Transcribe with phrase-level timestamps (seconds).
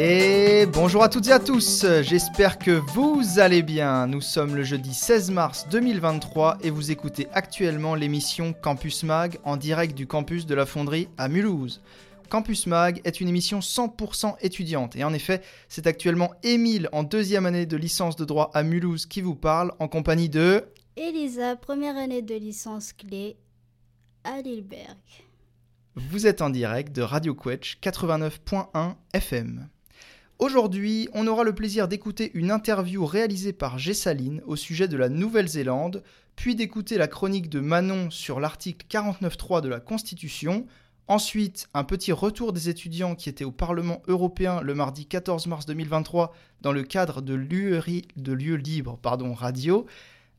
[0.00, 4.06] Et bonjour à toutes et à tous, j'espère que vous allez bien.
[4.06, 9.56] Nous sommes le jeudi 16 mars 2023 et vous écoutez actuellement l'émission Campus Mag en
[9.56, 11.80] direct du campus de la Fonderie à Mulhouse.
[12.28, 17.46] Campus Mag est une émission 100% étudiante et en effet, c'est actuellement Émile en deuxième
[17.46, 20.64] année de licence de droit à Mulhouse qui vous parle en compagnie de...
[20.96, 23.36] Elisa, première année de licence clé
[24.24, 24.98] à Lilleberg.
[25.94, 29.68] Vous êtes en direct de Radio Quetch 89.1 FM.
[30.38, 35.08] Aujourd'hui, on aura le plaisir d'écouter une interview réalisée par Gessaline au sujet de la
[35.08, 36.04] Nouvelle-Zélande,
[36.36, 40.66] puis d'écouter la chronique de Manon sur l'article 49.3 de la Constitution,
[41.08, 45.66] ensuite un petit retour des étudiants qui étaient au Parlement européen le mardi 14 mars
[45.66, 49.86] 2023 dans le cadre de l'URI de lieu libre pardon, radio.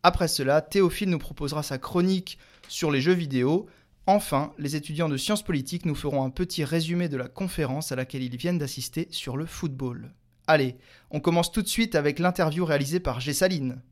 [0.03, 3.67] Après cela, Théophile nous proposera sa chronique sur les jeux vidéo,
[4.11, 7.95] Enfin, les étudiants de sciences politiques nous feront un petit résumé de la conférence à
[7.95, 10.11] laquelle ils viennent d'assister sur le football.
[10.47, 10.77] Allez,
[11.11, 13.83] on commence tout de suite avec l'interview réalisée par Gessaline.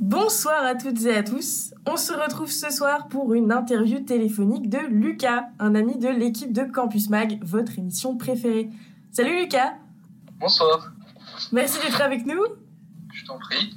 [0.00, 1.74] Bonsoir à toutes et à tous.
[1.86, 6.54] On se retrouve ce soir pour une interview téléphonique de Lucas, un ami de l'équipe
[6.54, 8.70] de Campus Mag, votre émission préférée.
[9.12, 9.74] Salut Lucas
[10.38, 10.94] Bonsoir.
[11.52, 12.42] Merci d'être avec nous.
[13.12, 13.74] Je t'en prie.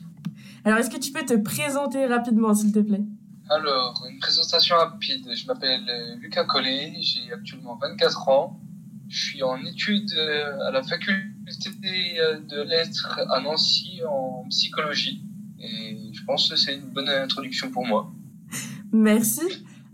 [0.63, 3.03] Alors, est-ce que tu peux te présenter rapidement, s'il te plaît?
[3.49, 5.27] Alors, une présentation rapide.
[5.35, 8.61] Je m'appelle euh, Lucas Collet, j'ai actuellement 24 ans.
[9.09, 15.21] Je suis en études euh, à la faculté euh, de lettres à Nancy en psychologie.
[15.63, 18.09] Et je pense que c'est une bonne introduction pour moi.
[18.93, 19.41] Merci.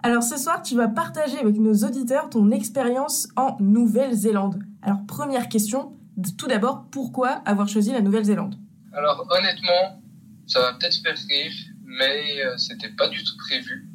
[0.03, 4.61] Alors ce soir, tu vas partager avec nos auditeurs ton expérience en Nouvelle-Zélande.
[4.83, 5.97] Alors première question,
[6.37, 8.53] tout d'abord, pourquoi avoir choisi la Nouvelle-Zélande?
[8.93, 10.03] Alors honnêtement,
[10.45, 11.51] ça va peut-être faire rire,
[11.83, 13.89] mais euh, c'était pas du tout prévu.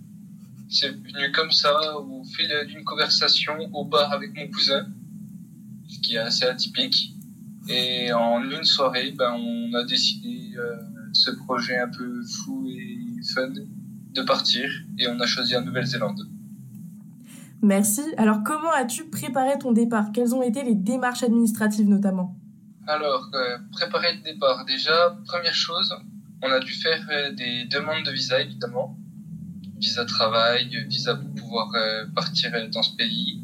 [0.69, 4.89] C'est venu comme ça au fil d'une conversation au bar avec mon cousin,
[5.89, 7.12] ce qui est assez atypique.
[7.69, 10.75] Et en une soirée, ben, on a décidé euh,
[11.15, 12.99] ce projet un peu fou et
[13.35, 13.53] fun
[14.13, 16.29] de partir et on a choisi la Nouvelle-Zélande.
[17.63, 18.03] Merci.
[18.19, 20.13] Alors comment as-tu préparé ton départ?
[20.13, 22.37] Quelles ont été les démarches administratives notamment?
[22.87, 24.67] Alors, euh, préparer le départ.
[24.67, 25.95] Déjà, première chose,
[26.43, 28.99] on a dû faire euh, des demandes de visa, évidemment.
[29.79, 33.43] Visa travail, visa pour pouvoir euh, partir dans ce pays.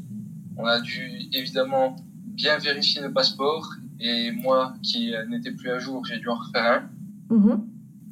[0.59, 3.73] On a dû évidemment bien vérifier nos passeports.
[3.99, 6.91] Et moi, qui n'étais plus à jour, j'ai dû en refaire un.
[7.31, 7.67] Mhm.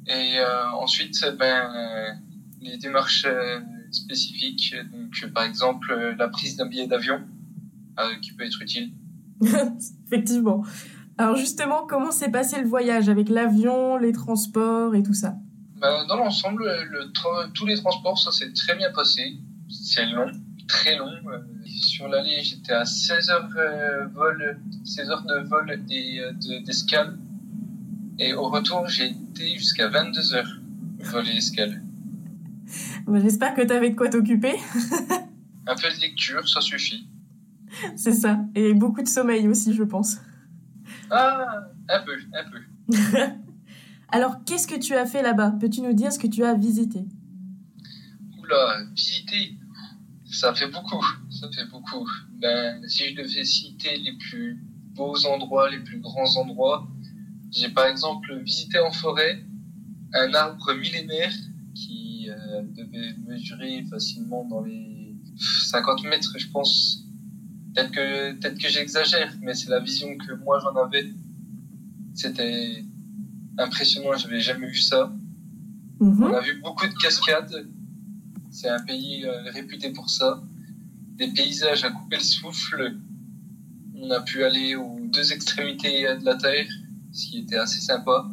[0.07, 0.39] Et
[0.75, 2.19] ensuite, ben,
[2.63, 3.27] les démarches
[3.91, 7.21] spécifiques, donc par exemple la prise d'un billet d'avion,
[8.23, 8.93] qui peut être utile.
[10.07, 10.65] Effectivement.
[11.19, 15.35] Alors justement, comment s'est passé le voyage avec l'avion, les transports et tout ça?
[15.81, 17.13] Bah, Dans l'ensemble, le
[17.53, 19.39] tous les transports, ça s'est très bien passé.
[19.69, 20.31] C'est long,
[20.67, 21.11] très long.
[21.11, 26.33] Euh, sur l'aller, j'étais à 16 heures, euh, vol, 16 heures de vol et euh,
[26.65, 27.19] d'escale.
[28.19, 30.61] Et au retour, j'ai été jusqu'à 22 heures
[31.01, 31.83] vol et escale.
[33.07, 34.55] Bah, j'espère que tu avais de quoi t'occuper.
[35.67, 37.07] Un peu de lecture, ça suffit.
[37.97, 38.41] C'est ça.
[38.55, 40.17] Et beaucoup de sommeil aussi, je pense.
[41.11, 42.97] Ah, un peu, un peu.
[44.11, 45.55] Alors, qu'est-ce que tu as fait là-bas?
[45.61, 47.05] Peux-tu nous dire ce que tu as visité?
[48.41, 49.57] Oula, visiter,
[50.31, 52.09] ça fait beaucoup, ça fait beaucoup.
[52.33, 54.59] Ben, si je devais citer les plus
[54.95, 56.89] beaux endroits, les plus grands endroits,
[57.51, 59.45] j'ai par exemple visité en forêt
[60.15, 61.33] un arbre millénaire
[61.75, 65.15] qui euh, devait mesurer facilement dans les
[65.71, 67.09] 50 mètres, je pense,
[67.75, 71.13] Peut-être que, peut que j'exagère, mais c'est la vision que moi j'en avais.
[72.15, 72.85] C'était
[73.59, 75.13] impressionnant, j'avais jamais vu ça.
[76.01, 76.25] Mhm.
[76.25, 77.69] On a vu beaucoup de cascades.
[78.51, 80.43] C'est un pays euh, réputé pour ça.
[81.17, 82.97] Des paysages à couper le souffle.
[83.95, 86.67] On a pu aller aux deux extrémités de la Terre,
[87.13, 88.31] ce qui était assez sympa.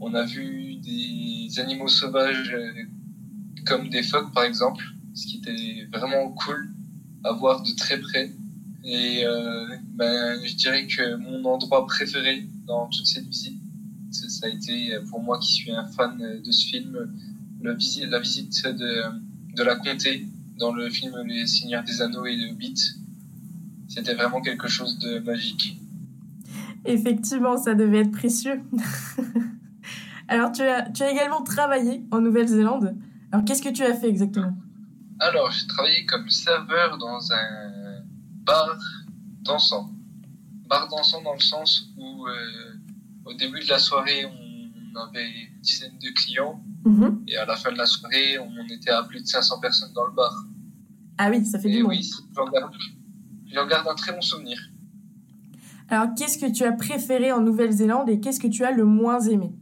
[0.00, 2.72] On a vu des animaux sauvages euh,
[3.66, 4.84] comme des phoques par exemple,
[5.14, 6.70] ce qui était vraiment cool
[7.24, 8.32] à voir de très près.
[8.84, 13.58] Et euh, ben, je dirais que mon endroit préféré dans toute cette visite,
[14.10, 17.10] ça a été pour moi qui suis un fan de ce film,
[17.62, 19.02] la visite de,
[19.56, 20.26] de la comté
[20.58, 22.74] dans le film Les Seigneurs des Anneaux et le Hobbit.
[23.88, 25.78] C'était vraiment quelque chose de magique.
[26.84, 28.60] Effectivement, ça devait être précieux.
[30.28, 32.96] Alors, tu as, tu as également travaillé en Nouvelle-Zélande.
[33.32, 34.56] Alors, qu'est-ce que tu as fait exactement?
[35.20, 38.02] Alors, j'ai travaillé comme serveur dans un
[38.44, 38.78] bar
[39.42, 39.90] dansant.
[40.68, 42.32] bar dansant dans le sens où euh,
[43.26, 47.22] au début de la soirée, on avait une dizaine de clients Mhm.
[47.28, 50.04] et à la fin de la soirée, on était à plus de 500 personnes dans
[50.04, 50.30] le bar.
[51.16, 51.92] Ah oui, ça fait Et du monde.
[51.92, 52.74] oui, j'en garde,
[53.50, 54.58] j'en garde un très bon souvenir.
[55.88, 59.20] Alors, qu'est-ce que tu as préféré en Nouvelle-Zélande et qu'est-ce que tu as le moins
[59.20, 59.52] aimé?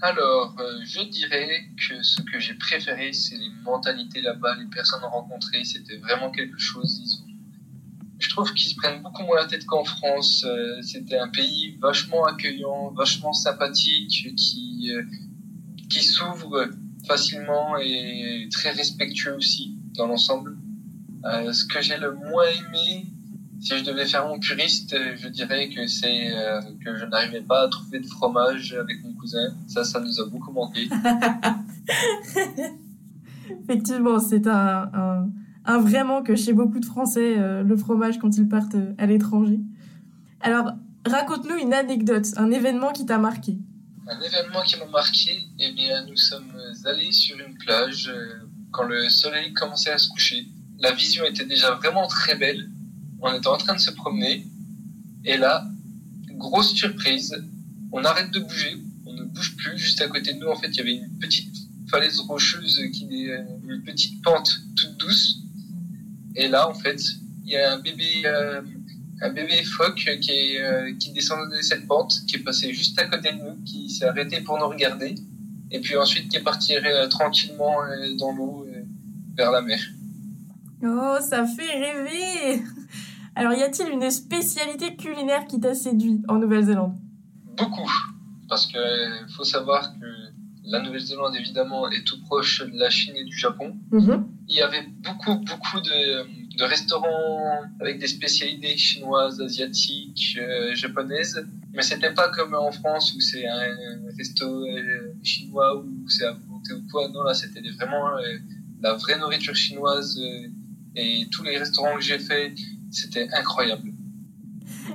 [0.00, 5.04] Alors, euh, je dirais que ce que j'ai préféré, c'est les mentalités là-bas, les personnes
[5.04, 5.64] rencontrées.
[5.64, 7.00] C'était vraiment quelque chose.
[7.04, 7.28] Ils ont...
[8.18, 10.44] Je trouve qu'ils se prennent beaucoup moins la tête qu'en France.
[10.44, 15.04] Euh, C'était un pays vachement accueillant, vachement sympathique, qui, euh,
[15.88, 16.68] qui s'ouvre
[17.06, 20.56] facilement et très respectueux aussi dans l'ensemble.
[21.24, 23.06] Ce que j'ai le moins aimé,
[23.62, 27.42] si je devais faire mon puriste, euh, je dirais que c'est euh, que je n'arrivais
[27.42, 29.54] pas à trouver de fromage avec mon cousin.
[29.68, 30.88] Ça, ça nous a beaucoup manqué.
[33.64, 35.28] Effectivement, c'est un, un,
[35.64, 39.60] un vrai manque chez beaucoup de Français, euh, le fromage quand ils partent à l'étranger.
[40.40, 40.72] Alors,
[41.06, 43.58] raconte-nous une anecdote, un événement qui t'a marqué.
[44.08, 46.52] Un événement qui m'a marqué, eh bien, nous sommes
[46.84, 48.40] allés sur une plage euh,
[48.72, 50.48] quand le soleil commençait à se coucher.
[50.80, 52.68] La vision était déjà vraiment très belle.
[53.22, 54.46] On était en train de se promener.
[55.24, 55.66] Et là,
[56.32, 57.34] grosse surprise,
[57.92, 58.76] on arrête de bouger.
[59.06, 59.78] On ne bouge plus.
[59.78, 61.54] Juste à côté de nous, en fait, il y avait une petite
[61.88, 65.38] falaise rocheuse qui est une petite pente toute douce.
[66.34, 67.00] Et là, en fait,
[67.44, 68.62] il y a un bébé, euh,
[69.20, 72.98] un bébé phoque qui, est, euh, qui descendait de cette pente, qui est passé juste
[72.98, 75.14] à côté de nous, qui s'est arrêté pour nous regarder,
[75.72, 78.82] et puis ensuite qui est parti euh, tranquillement euh, dans l'eau euh,
[79.36, 79.80] vers la mer.
[80.84, 82.62] Oh, ça fait rêver
[83.34, 86.94] Alors, y a-t-il une spécialité culinaire qui t'a séduit en Nouvelle-Zélande?
[87.56, 87.90] Beaucoup,
[88.48, 88.78] parce que
[89.36, 90.06] faut savoir que
[90.64, 93.76] la Nouvelle-Zélande évidemment est tout proche de la Chine et du Japon.
[93.90, 94.26] Mhm.
[94.48, 101.44] Il y avait beaucoup, beaucoup de, de restaurants avec des spécialités chinoises, asiatiques, euh, japonaises.
[101.72, 103.74] Mais c'était pas comme en France où c'est un
[104.16, 107.08] resto euh, chinois ou c'est à volonté ou quoi.
[107.08, 108.38] Non, là, c'était vraiment euh,
[108.82, 110.20] la vraie nourriture chinoise.
[110.94, 112.54] et tous les restaurants que j'ai fait,
[112.92, 113.92] c'était incroyable.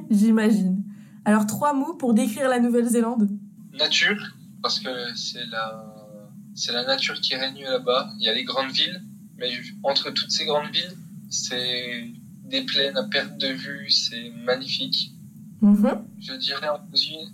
[0.09, 0.83] J'imagine.
[1.25, 3.29] Alors, trois mots pour décrire la Nouvelle-Zélande
[3.77, 5.93] Nature, parce que c'est la,
[6.55, 8.11] c'est la nature qui règne là-bas.
[8.19, 9.03] Il y a les grandes villes,
[9.37, 9.51] mais
[9.83, 10.95] entre toutes ces grandes villes,
[11.29, 12.11] c'est
[12.45, 15.11] des plaines à perte de vue, c'est magnifique.
[15.61, 16.05] Mhm.
[16.19, 16.69] Je dirais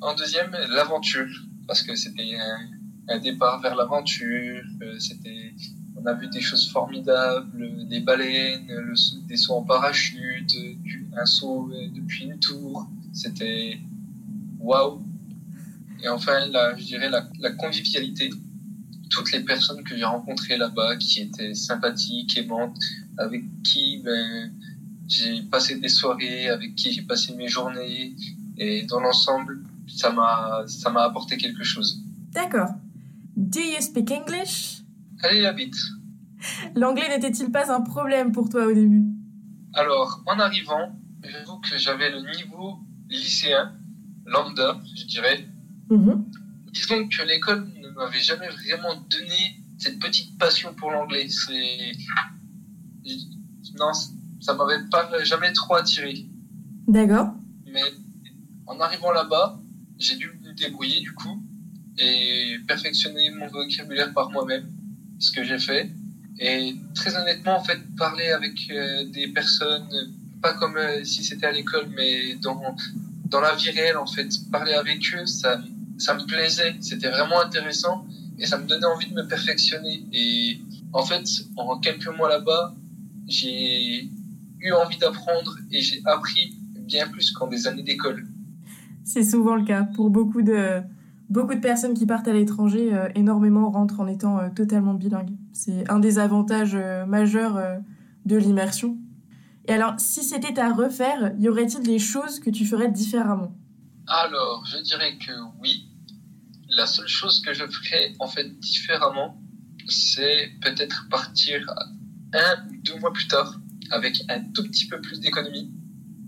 [0.01, 1.29] en deuxième, l'aventure,
[1.67, 5.53] parce que c'était un, un départ vers l'aventure, euh, c'était,
[5.95, 8.67] on a vu des choses formidables, des baleines,
[9.27, 10.55] des sauts en parachute,
[11.15, 13.79] un saut euh, depuis une tour, c'était
[14.59, 15.01] waouh.
[16.01, 16.45] Et enfin,
[16.77, 18.29] je dirais la, convivialité.
[19.09, 22.77] Toutes les personnes que j'ai rencontrées là-bas, qui étaient sympathiques, aimantes,
[23.17, 24.51] avec qui ben,
[25.07, 28.15] j'ai passé des soirées, avec qui j'ai passé mes journées,
[28.57, 32.01] et dans l'ensemble, ça m'a apporté quelque chose.
[32.33, 32.69] D'accord.
[33.35, 34.82] Do you speak English?
[35.23, 35.77] Allez, la bite.
[36.75, 39.03] L'anglais n'était-il pas un problème pour toi au début?
[39.73, 42.79] Alors, en arrivant, j'avoue que j'avais le niveau
[43.09, 43.73] lycéen,
[44.25, 45.47] lambda, je dirais.
[45.89, 46.25] Mhm.
[46.71, 51.27] Disons que l'école ne m'avait jamais vraiment donné cette petite passion pour l'anglais.
[51.29, 51.91] C'est
[53.79, 53.91] non,
[54.39, 56.25] ça m'avait pas jamais trop attiré.
[56.87, 57.33] D'accord.
[57.71, 57.83] Mais
[58.67, 59.59] en arrivant là-bas,
[59.97, 61.41] j'ai dû me débrouiller du coup
[61.97, 64.71] et perfectionner mon vocabulaire par moi-même,
[65.19, 65.91] ce que j'ai fait.
[66.39, 69.87] Et très honnêtement, en fait, parler avec euh, des personnes,
[70.41, 72.59] pas comme euh, si c'était à l'école, mais dans,
[73.29, 75.61] dans la vie réelle, en fait, parler avec eux, ça,
[75.97, 76.75] ça me plaisait.
[76.81, 78.05] C'était vraiment intéressant
[78.39, 80.05] et ça me donnait envie de me perfectionner.
[80.11, 80.59] Et
[80.91, 81.23] en fait,
[81.55, 82.75] en quelques mois là-bas,
[83.27, 84.09] j'ai
[84.59, 88.25] eu envie d'apprendre et j'ai appris bien plus qu'en des années d'école.
[89.03, 89.83] C'est souvent le cas.
[89.83, 90.81] Pour beaucoup de,
[91.33, 95.35] beaucoup de personnes qui partent à l'étranger, euh, énormément rentrent en étant euh, totalement bilingues.
[95.51, 97.59] C'est un des avantages euh, majeurs
[98.25, 98.97] de l'immersion.
[99.67, 103.55] Et alors, si c'était à refaire, y aurait-il des choses que tu ferais différemment?
[104.07, 105.89] Alors, je dirais que oui.
[106.77, 109.41] La seule chose que je ferais en fait différemment,
[109.87, 111.65] c'est peut-être partir
[112.33, 113.59] un ou deux mois plus tard
[113.91, 115.71] avec un tout petit peu plus d'économie,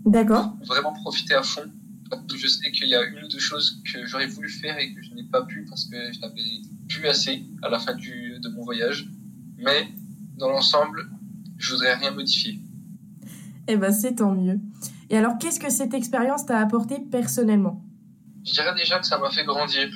[0.04, 0.56] D'accord.
[0.66, 1.70] vraiment profiter à fond.
[2.34, 5.02] Je sais qu'il y a une ou deux choses que j'aurais voulu faire et que
[5.02, 8.48] je n'ai pas pu parce que je n'avais plus assez à la fin du, de
[8.50, 9.08] mon voyage.
[9.58, 9.88] Mais
[10.36, 11.08] dans l'ensemble,
[11.56, 12.60] je voudrais rien modifier.
[13.68, 14.60] Eh ben, c'est tant mieux.
[15.10, 17.84] Et alors, qu'est-ce que cette expérience t'a apporté personnellement?
[18.44, 19.88] Je dirais déjà que ça m'a fait grandir,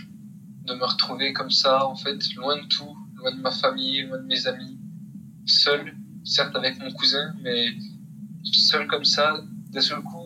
[0.67, 4.19] de me retrouver comme ça, en fait, loin de tout, loin de ma famille, loin
[4.19, 4.79] de mes amis,
[5.47, 7.69] seul, certes avec mon cousin, mais
[8.43, 9.41] seul comme ça,
[9.71, 10.20] d'un seul coup,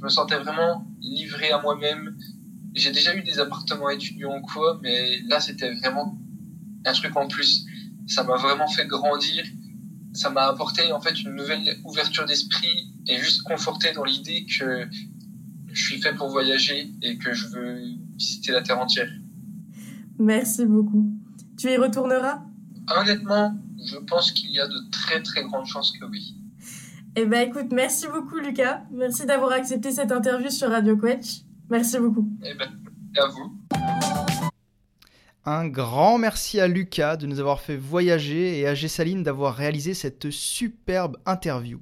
[0.00, 2.16] je me sentais vraiment livré à moi-même.
[2.74, 6.18] J'ai déjà eu des appartements étudiants ou quoi, mais là, c'était vraiment
[6.86, 7.66] un truc en plus.
[8.06, 9.44] Ça m'a vraiment fait grandir.
[10.14, 14.88] Ça m'a apporté en fait une nouvelle ouverture d'esprit et juste conforté dans l'idée que
[15.72, 17.78] je suis fait pour voyager et que je veux
[18.16, 19.10] visiter la Terre entière.
[20.18, 21.12] Merci beaucoup.
[21.58, 22.42] Tu y retourneras?
[22.96, 23.54] Honnêtement,
[23.84, 26.39] je pense qu'il y a de très très grandes chances que oui.
[27.16, 28.82] Eh ben écoute, merci beaucoup Lucas.
[28.92, 31.42] Merci d'avoir accepté cette interview sur Radio Quetch.
[31.68, 32.28] Merci beaucoup.
[32.44, 32.70] Eh ben,
[33.16, 33.52] à vous.
[35.44, 39.94] Un grand merci à Lucas de nous avoir fait voyager et à Gessaline d'avoir réalisé
[39.94, 41.80] cette superbe interview.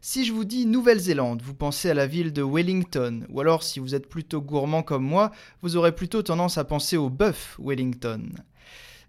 [0.00, 3.80] Si je vous dis Nouvelle-Zélande, vous pensez à la ville de Wellington, ou alors si
[3.80, 5.32] vous êtes plutôt gourmand comme moi,
[5.62, 8.22] vous aurez plutôt tendance à penser au bœuf Wellington.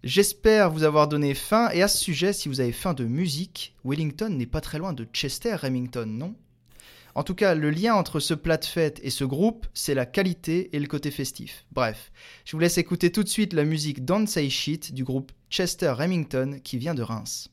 [0.04, 3.75] J'espère vous avoir donné faim, et à ce sujet, si vous avez faim de musique,
[3.84, 6.36] Wellington n'est pas très loin de Chester Remington, non?
[7.16, 10.06] En tout cas, le lien entre ce plat de fête et ce groupe, c'est la
[10.06, 11.66] qualité et le côté festif.
[11.72, 12.12] Bref,
[12.46, 15.89] je vous laisse écouter tout de suite la musique Don't Say Shit du groupe Chester
[15.89, 17.50] Remington qui vient de Reims.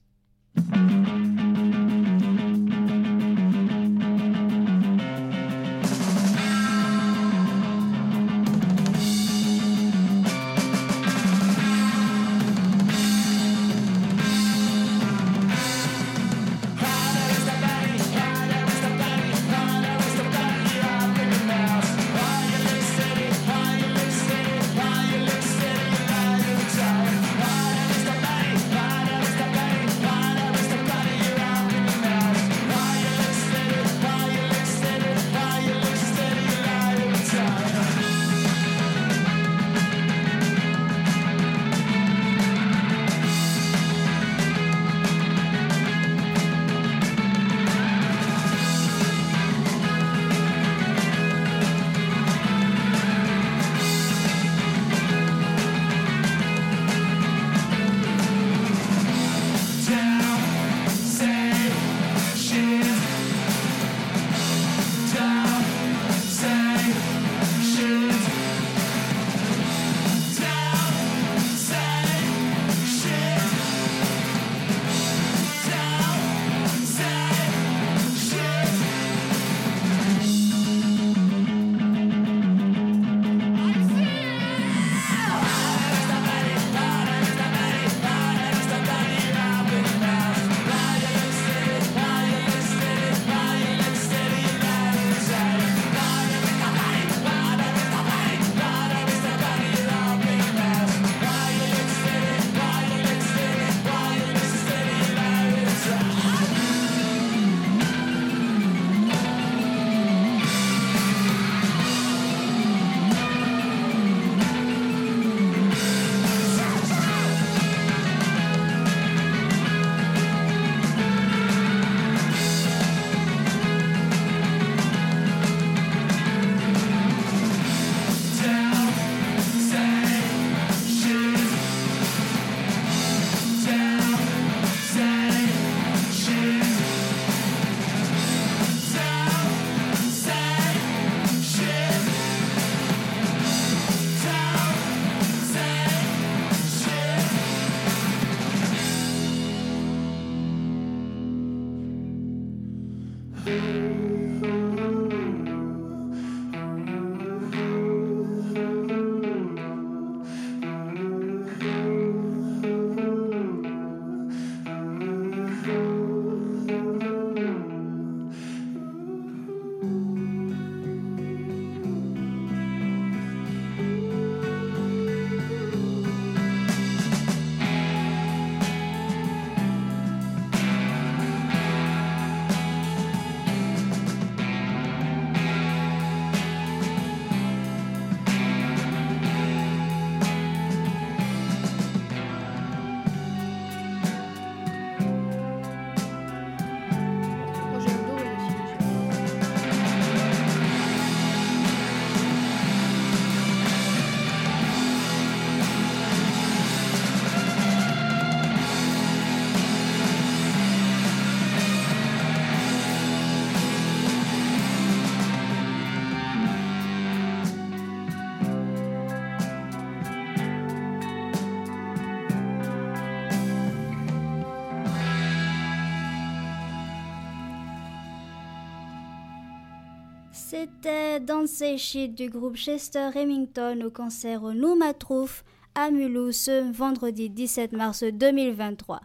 [230.35, 235.45] C'était dans ces sheets du groupe Chester Remington au concert au Noumatrouf
[235.77, 239.01] à Mulhouse vendredi 17 mars 2023.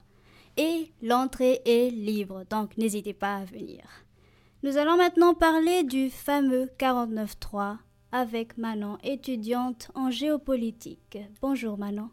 [0.57, 3.83] Et l'entrée est libre, donc n'hésitez pas à venir.
[4.63, 7.77] Nous allons maintenant parler du fameux 49.3
[8.11, 11.19] avec Manon, étudiante en géopolitique.
[11.43, 12.09] Bonjour Manon.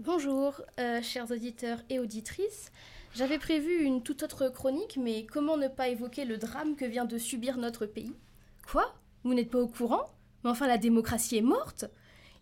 [0.00, 2.72] Bonjour, euh, chers auditeurs et auditrices.
[3.14, 7.04] J'avais prévu une toute autre chronique, mais comment ne pas évoquer le drame que vient
[7.04, 8.14] de subir notre pays?
[8.70, 8.92] Quoi?
[9.22, 10.10] Vous n'êtes pas au courant?
[10.42, 11.84] Mais enfin, la démocratie est morte.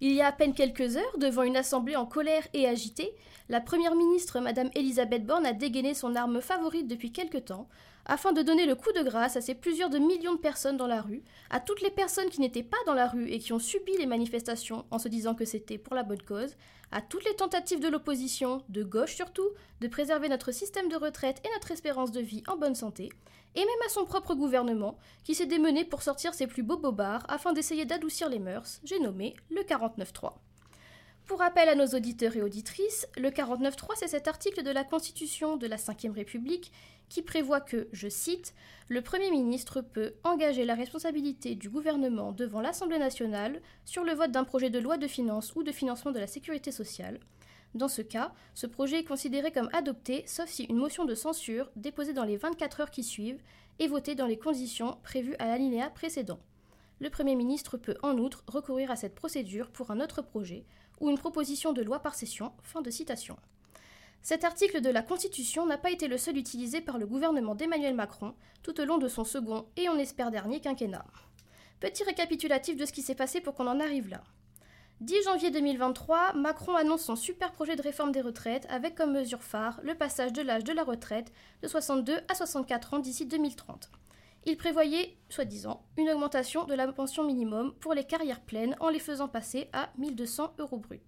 [0.01, 3.15] Il y a à peine quelques heures, devant une assemblée en colère et agitée,
[3.51, 7.69] la première ministre, Madame Elisabeth Borne, a dégainé son arme favorite depuis quelque temps,
[8.07, 10.87] afin de donner le coup de grâce à ces plusieurs de millions de personnes dans
[10.87, 13.59] la rue, à toutes les personnes qui n'étaient pas dans la rue et qui ont
[13.59, 16.57] subi les manifestations en se disant que c'était pour la bonne cause,
[16.91, 19.49] à toutes les tentatives de l'opposition, de gauche surtout,
[19.81, 23.11] de préserver notre système de retraite et notre espérance de vie en bonne santé,
[23.55, 27.25] et même à son propre gouvernement, qui s'est démené pour sortir ses plus beaux bobards
[27.29, 30.35] afin d'essayer d'adoucir les mœurs, j'ai nommé le 49.3.
[31.27, 35.57] Pour rappel à nos auditeurs et auditrices, le 49.3 c'est cet article de la Constitution
[35.57, 36.71] de la Ve République
[37.09, 38.55] qui prévoit que, je cite,
[38.89, 44.33] le Premier ministre peut engager la responsabilité du gouvernement devant l'Assemblée nationale sur le vote
[44.33, 47.21] d'un projet de loi de finances ou de financement de la sécurité sociale,
[47.75, 51.71] dans ce cas, ce projet est considéré comme adopté, sauf si une motion de censure,
[51.75, 53.43] déposée dans les 24 heures qui suivent,
[53.81, 56.39] est votée dans les conditions prévues à l'alinéa précédent.
[57.01, 60.65] Le Premier ministre peut en outre recourir à cette procédure pour un autre projet
[61.01, 62.53] ou une proposition de loi par session.
[64.23, 67.95] Cet article de la Constitution n'a pas été le seul utilisé par le gouvernement d'Emmanuel
[67.95, 71.05] Macron tout au long de son second et on espère dernier quinquennat.
[71.81, 74.23] Petit récapitulatif de ce qui s'est passé pour qu'on en arrive là.
[75.01, 79.43] 10 janvier 2023, Macron annonce son super projet de réforme des retraites avec comme mesure
[79.43, 81.33] phare le passage de l'âge de la retraite
[81.63, 83.91] de 62 à 64 ans d'ici 2030.
[84.47, 89.01] Il prévoyait, soi-disant, une augmentation de la pension minimum pour les carrières pleines en les
[89.01, 91.01] faisant passer à 1200 euros bruts.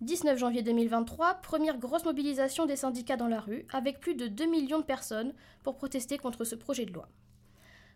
[0.00, 4.46] 19 janvier 2023, première grosse mobilisation des syndicats dans la rue, avec plus de 2
[4.46, 7.08] millions de personnes pour protester contre ce projet de loi.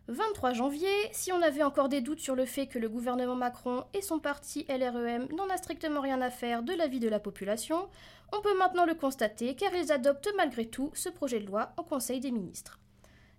[0.09, 3.85] 23 janvier, si on avait encore des doutes sur le fait que le gouvernement Macron
[3.95, 7.21] et son parti LREM n'en a strictement rien à faire de la vie de la
[7.21, 7.89] population,
[8.33, 11.85] on peut maintenant le constater car ils adoptent malgré tout ce projet de loi en
[11.85, 12.81] Conseil des ministres.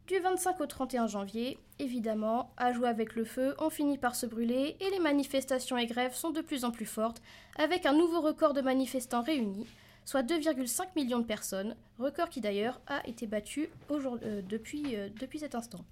[0.07, 4.25] Du 25 au 31 janvier, évidemment, à jouer avec le feu, on finit par se
[4.25, 7.21] brûler et les manifestations et grèves sont de plus en plus fortes,
[7.57, 9.67] avec un nouveau record de manifestants réunis,
[10.05, 15.55] soit 2,5 millions de personnes, record qui d'ailleurs a été battu euh, euh, depuis cet
[15.55, 15.83] instant.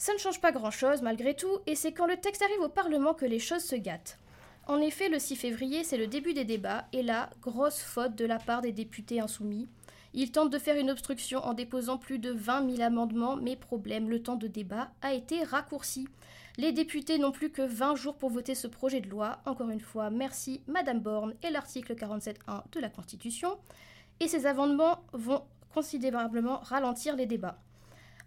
[0.00, 3.12] Ça ne change pas grand-chose malgré tout, et c'est quand le texte arrive au Parlement
[3.12, 4.18] que les choses se gâtent.
[4.66, 8.24] En effet, le 6 février, c'est le début des débats, et là, grosse faute de
[8.24, 9.68] la part des députés insoumis.
[10.14, 14.08] Ils tentent de faire une obstruction en déposant plus de 20 000 amendements, mais problème,
[14.08, 16.08] le temps de débat a été raccourci.
[16.56, 19.40] Les députés n'ont plus que 20 jours pour voter ce projet de loi.
[19.44, 23.58] Encore une fois, merci Madame Borne et l'article 47.1 de la Constitution.
[24.18, 25.42] Et ces amendements vont
[25.74, 27.58] considérablement ralentir les débats.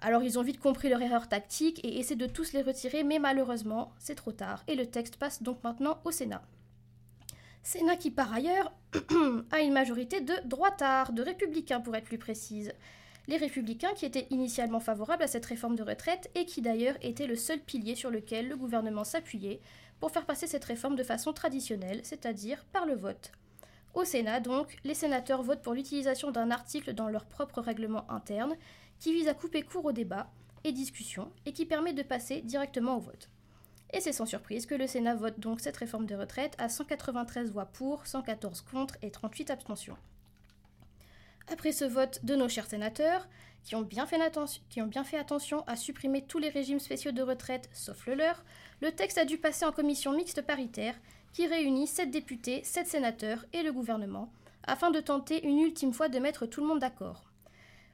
[0.04, 3.20] Alors ils ont vite compris leur erreur tactique et essaient de tous les retirer, mais
[3.20, 6.44] malheureusement, c'est trop tard et le texte passe donc maintenant au Sénat.
[7.64, 8.74] Sénat qui par ailleurs
[9.52, 12.74] a une majorité de droitards, de républicains pour être plus précise.
[13.28, 17.26] Les républicains qui étaient initialement favorables à cette réforme de retraite et qui d'ailleurs étaient
[17.26, 19.62] le seul pilier sur lequel le gouvernement s'appuyait
[20.02, 23.32] pour faire passer cette réforme de façon traditionnelle, c'est-à-dire par le vote.
[23.94, 28.56] Au Sénat, donc, les sénateurs votent pour l'utilisation d'un article dans leur propre règlement interne
[29.04, 30.32] qui vise à couper court au débat
[30.64, 33.30] et discussion et qui permet de passer directement au vote.
[33.92, 37.52] Et c'est sans surprise que le Sénat vote donc cette réforme des retraites à 193
[37.52, 39.98] voix pour, 114 contre et 38 abstentions.
[41.52, 43.28] Après ce vote de nos chers sénateurs,
[43.66, 44.22] qui ont, bien fait
[44.70, 48.16] qui ont bien fait attention à supprimer tous les régimes spéciaux de retraite sauf le
[48.16, 48.46] leur,
[48.82, 50.96] le texte a dû passer en commission mixte paritaire
[51.34, 54.32] qui réunit 7 députés, 7 sénateurs et le gouvernement,
[54.64, 57.33] afin de tenter une ultime fois de mettre tout le monde d'accord.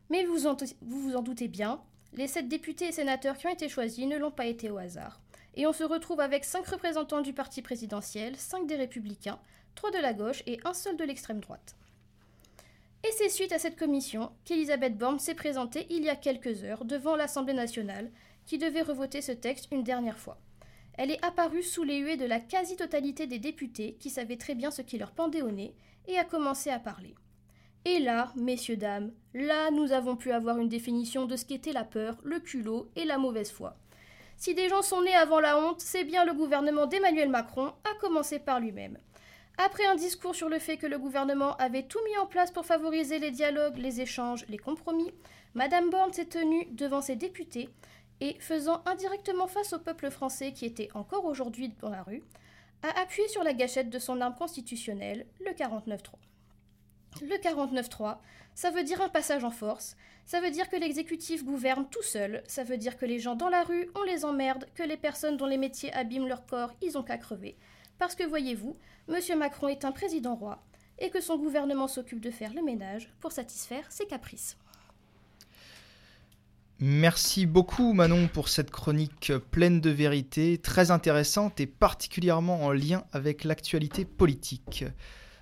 [0.10, 0.40] Mais vous,
[0.82, 1.82] vous en doutez bien,
[2.14, 5.22] les sept députés et sénateurs qui ont été choisis ne l'ont pas été au hasard.
[5.56, 9.40] Et on se retrouve avec cinq représentants du parti présidentiel, cinq des républicains,
[9.76, 11.76] trois de la gauche et un seul de l'extrême droite.
[13.04, 16.84] Et c'est suite à cette commission qu'Elisabeth Borne s'est présentée il y a quelques heures
[16.86, 18.12] devant l'Assemblée nationale,
[18.46, 20.40] qui devait revoter ce texte une dernière fois.
[20.98, 24.72] Elle est apparue sous les huées de la quasi-totalité des députés qui savaient très bien
[24.72, 25.74] ce qui leur pendait au nez
[26.08, 27.16] et a commencé à parler.
[27.86, 31.86] Et là, messieurs, dames, là nous avons pu avoir une définition de ce qu'était la
[31.86, 33.76] peur, le culot et la mauvaise foi.
[34.38, 38.00] Si des gens sont nés avant la honte, c'est bien le gouvernement d'Emmanuel Macron, à
[38.00, 38.98] commencer par lui-même.
[39.58, 42.66] Après un discours sur le fait que le gouvernement avait tout mis en place pour
[42.66, 45.12] favoriser les dialogues, les échanges, les compromis,
[45.54, 47.70] Madame Borne s'est tenue devant ses députés
[48.22, 52.24] et faisant indirectement face au peuple français qui était encore aujourd'hui dans la rue,
[52.84, 56.14] a appuyé sur la gâchette de son arme constitutionnelle, le 49-3.
[57.22, 58.18] Le 49-3,
[58.56, 59.96] ça veut dire un passage en force,
[60.26, 63.50] ça veut dire que l'exécutif gouverne tout seul, ça veut dire que les gens dans
[63.50, 66.98] la rue, on les emmerde, que les personnes dont les métiers abîment leur corps, ils
[66.98, 67.58] ont qu'à crever.
[67.98, 69.40] Parce que voyez-vous, M.
[69.40, 70.64] Macron est un président roi,
[71.00, 74.58] et que son gouvernement s'occupe de faire le ménage pour satisfaire ses caprices.
[76.82, 83.04] Merci beaucoup Manon pour cette chronique pleine de vérité, très intéressante et particulièrement en lien
[83.12, 84.86] avec l'actualité politique.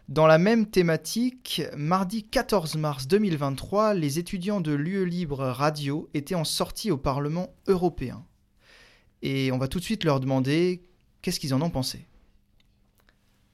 [0.09, 6.33] Dans la même thématique, mardi 14 mars 2023, les étudiants de l'UE Libre Radio étaient
[6.33, 8.23] en sortie au Parlement européen.
[9.21, 10.81] Et on va tout de suite leur demander
[11.21, 12.05] qu'est-ce qu'ils en ont pensé.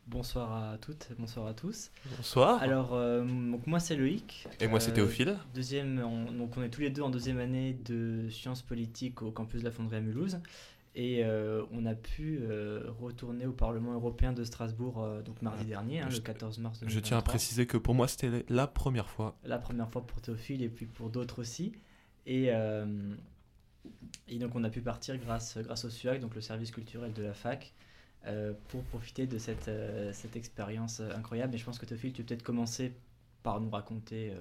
[0.05, 1.89] Bonsoir à toutes, bonsoir à tous.
[2.17, 2.61] Bonsoir.
[2.61, 4.47] Alors, euh, donc moi c'est Loïc.
[4.59, 5.37] Et moi c'est Euh, Théophile.
[5.55, 9.31] Deuxième, on, donc on est tous les deux en deuxième année de sciences politiques au
[9.31, 10.39] campus de la Fonderie à Mulhouse.
[10.95, 15.65] Et euh, on a pu euh, retourner au Parlement européen de Strasbourg euh, donc mardi
[15.65, 17.07] dernier, hein, Je- le 14 mars Je 2023.
[17.07, 19.35] tiens à préciser que pour moi c'était la première fois.
[19.43, 21.73] La première fois pour Théophile et puis pour d'autres aussi.
[22.27, 22.49] Et,
[24.27, 27.23] et donc on a pu partir grâce, grâce au SUAC, donc le service culturel de
[27.23, 27.73] la fac,
[28.69, 29.69] pour profiter de cette,
[30.13, 31.55] cette expérience incroyable.
[31.55, 32.93] Et je pense que Théophile, tu peux peut-être commencer
[33.41, 34.31] par nous raconter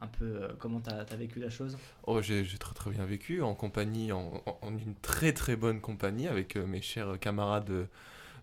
[0.00, 1.78] un peu euh, comment tu as, vécu la chose?
[2.06, 6.56] Oh, j'ai très très bien vécu en compagnie, en, une très très bonne compagnie avec
[6.56, 7.88] euh, mes chers camarades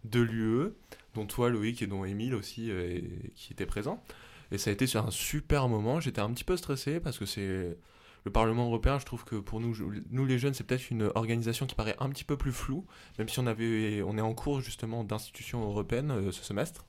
[0.03, 0.73] de, l'UE,
[1.13, 2.99] dont toi Loïc et dont Émile aussi euh,
[3.35, 4.03] qui étaient présents.
[4.51, 5.99] Et ça a été sur un super moment.
[5.99, 7.77] J'étais un petit peu stressé parce que c'est
[8.25, 8.99] le Parlement européen.
[8.99, 9.75] Je trouve que pour nous,
[10.09, 12.85] nous les jeunes, c'est peut-être une organisation qui paraît un petit peu plus floue,
[13.17, 16.85] même si on avait, on est en cours justement d'institutions européennes ce semestre.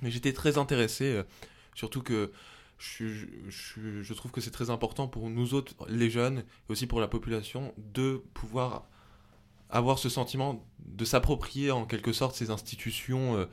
[0.00, 1.22] Mais j'étais très intéressé,
[1.74, 2.30] surtout que
[2.80, 6.72] je, je- je- je trouve que c'est très important pour nous autres, les jeunes, et
[6.72, 8.88] aussi pour la population, de pouvoir
[9.68, 13.46] avoir ce sentiment de s'approprier en quelque sorte ces institutions euh,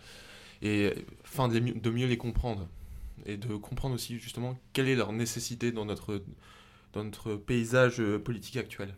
[0.63, 0.94] et
[1.26, 2.68] enfin de, mieux- de mieux les comprendre
[3.26, 6.24] et de comprendre aussi justement quelle est leur nécessité dans notre,
[6.94, 8.96] dans notre paysage euh, politique actuel.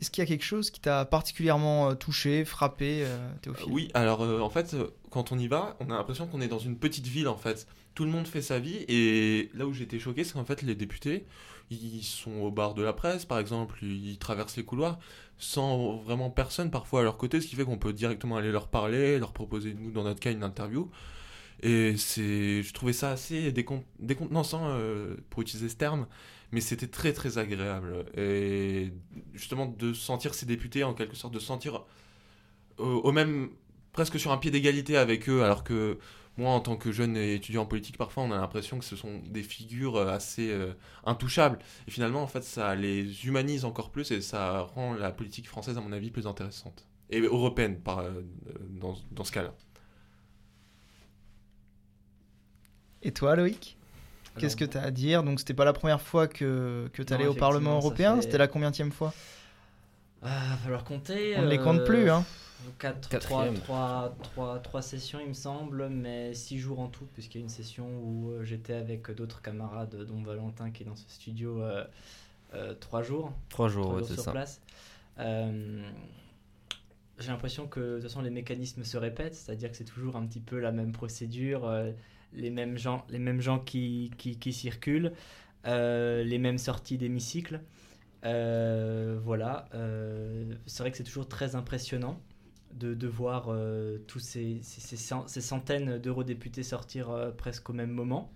[0.00, 3.72] Est-ce qu'il y a quelque chose qui t'a particulièrement euh, touché, frappé, euh, Théophile?
[3.72, 4.76] Oui, alors euh, en fait,
[5.10, 7.66] quand on y va, on a l'impression qu'on est dans une petite ville en fait.
[7.94, 10.74] Tout le monde fait sa vie et là où j'étais choqué, c'est qu'en fait les
[10.74, 11.26] députés,
[11.70, 14.98] ils sont au bar de la presse par exemple, ils traversent les couloirs
[15.38, 18.68] sans vraiment personne parfois à leur côté, ce qui fait qu'on peut directement aller leur
[18.68, 20.90] parler, leur proposer nous dans notre cas une interview.
[21.62, 26.06] Et c'est, je trouvais ça assez décon- euh, pour utiliser ce terme,
[26.50, 28.04] mais c'était très très agréable.
[28.16, 28.92] Et
[29.34, 31.84] justement de sentir ces députés en quelque sorte, de sentir
[32.78, 33.50] au, au même
[33.92, 35.98] presque sur un pied d'égalité avec eux, alors que
[36.38, 39.20] moi, en tant que jeune étudiant en politique, parfois on a l'impression que ce sont
[39.26, 40.72] des figures euh, assez euh,
[41.04, 41.58] intouchables.
[41.86, 45.76] Et finalement, en fait, ça les humanise encore plus et ça rend la politique française,
[45.76, 46.86] à mon avis, plus intéressante.
[47.10, 48.10] Et européenne, par, euh,
[48.70, 49.52] dans, dans ce cas-là.
[53.02, 53.76] Et toi, Loïc?
[54.38, 55.22] Qu'est-ce que tu as à dire?
[55.22, 58.38] Donc, c'était pas la première fois que, que tu allais au Parlement européen, fait- c'était
[58.38, 59.12] la combienième fois?
[60.22, 61.36] Ah, va falloir compter.
[61.36, 62.24] On ne les compte plus, hein
[62.78, 63.54] 4, 3, Quatrième.
[63.54, 67.44] 3, 3, 3 sessions, il me semble, mais 6 jours en tout, puisqu'il y a
[67.44, 71.62] une session où euh, j'étais avec d'autres camarades, dont Valentin qui est dans ce studio
[72.80, 73.32] 3 jours.
[73.48, 74.30] Trois jours, trois ouais, jours c'est sur ça.
[74.32, 74.60] place.
[75.18, 75.82] Euh,
[77.18, 80.26] J'ai l'impression que de toute façon les mécanismes se répètent, c'est-à-dire que c'est toujours un
[80.26, 81.90] petit peu la même procédure, euh,
[82.32, 85.12] les mêmes gens, les mêmes gens qui, qui, qui circulent,
[85.66, 87.60] euh, les mêmes sorties d'hémicycle.
[88.24, 92.20] Euh, voilà, euh, c'est vrai que c'est toujours très impressionnant
[92.74, 97.70] de, de voir euh, tous ces, ces, ces cent- ces centaines d'eurodéputés sortir euh, presque
[97.70, 98.32] au même moment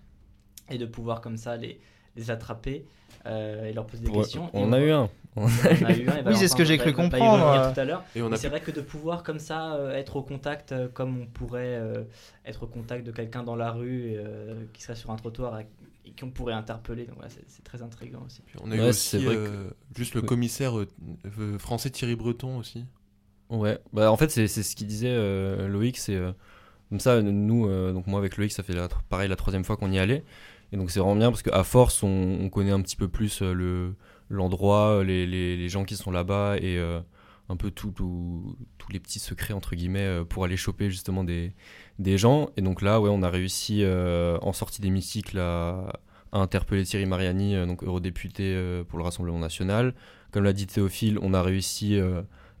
[0.69, 1.79] et de pouvoir comme ça les,
[2.15, 2.85] les attraper
[3.25, 4.49] euh, et leur poser des Ouais, questions.
[4.53, 5.09] on a eu un.
[5.35, 5.47] on en
[5.85, 8.03] a eu un, et Oui, c'est ce que j'ai cru comprendre, tout à l'heure.
[8.15, 11.25] Et c'est vrai que de pouvoir comme ça euh, être au contact, euh, comme on
[11.27, 12.03] pourrait euh,
[12.45, 15.67] être au contact de quelqu'un dans la rue euh, qui serait sur un trottoir et,
[16.19, 18.41] qu'on pourrait interpeller, donc voilà, c'est très intriguant aussi.
[18.41, 20.73] Puis on a eu Ouais, aussi vrai euh, juste le commissaire
[21.59, 22.85] français Thierry Breton aussi.
[23.49, 26.33] Ouais, bah en fait c'est ce qu'il disait euh, Loïc, c'est euh,
[26.89, 28.75] comme ça nous euh, donc moi avec Loïc ça fait
[29.09, 30.23] pareil la troisième fois qu'on y allait.
[30.73, 33.41] Et donc c'est vraiment bien parce qu'à force on, on connaît un petit peu plus
[33.41, 33.95] le
[34.29, 36.77] l'endroit, les, les, les gens qui sont là-bas et
[37.49, 41.53] un peu tout, tout- tous les petits secrets entre guillemets pour aller choper justement des,
[41.99, 42.49] des gens.
[42.57, 43.85] Et donc là ouais on a réussi
[44.41, 46.01] en sortie d'hémicycle à,
[46.33, 49.93] à interpeller Thierry Mariani donc eurodéputé pour le Rassemblement National.
[50.31, 51.97] Comme l'a dit Théophile on a réussi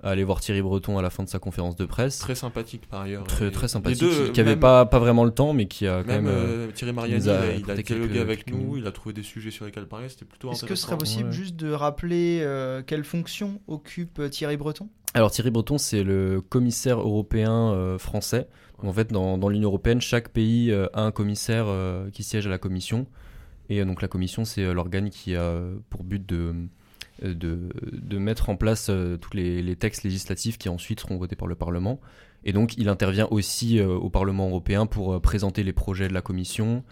[0.03, 2.19] à aller voir Thierry Breton à la fin de sa conférence de presse.
[2.19, 3.23] Très sympathique par ailleurs.
[3.25, 6.03] Très, sympathique, deux, qui, qui avait même- pas, pas vraiment le temps, mais qui a
[6.03, 6.33] quand Même même.
[6.33, 8.63] euh, euh, Thierry Mariani, a il a, il a apporté dialogué quelques- avec quelques nous,
[8.63, 8.81] minutes.
[8.83, 11.29] il a trouvé des sujets sur lesquels parler, c'était plutôt Est-ce que ce serait possible
[11.29, 11.35] Ouais.
[11.35, 14.87] juste de rappeler euh, quelle fonction occupe Thierry Breton?
[15.15, 18.47] Alors Thierry Breton, c'est le commissaire européen euh, français.
[18.83, 22.45] En fait, dans, dans l'Union européenne, chaque pays euh, a un commissaire euh, qui siège
[22.45, 23.07] à la commission.
[23.69, 26.53] Et euh, donc la commission, c'est euh, l'organe qui a pour but de, euh,
[27.23, 31.35] de, de mettre en place euh, tous les, les textes législatifs qui ensuite seront votés
[31.35, 31.99] par le Parlement.
[32.43, 36.13] Et donc il intervient aussi euh, au Parlement européen pour euh, présenter les projets de
[36.13, 36.83] la commission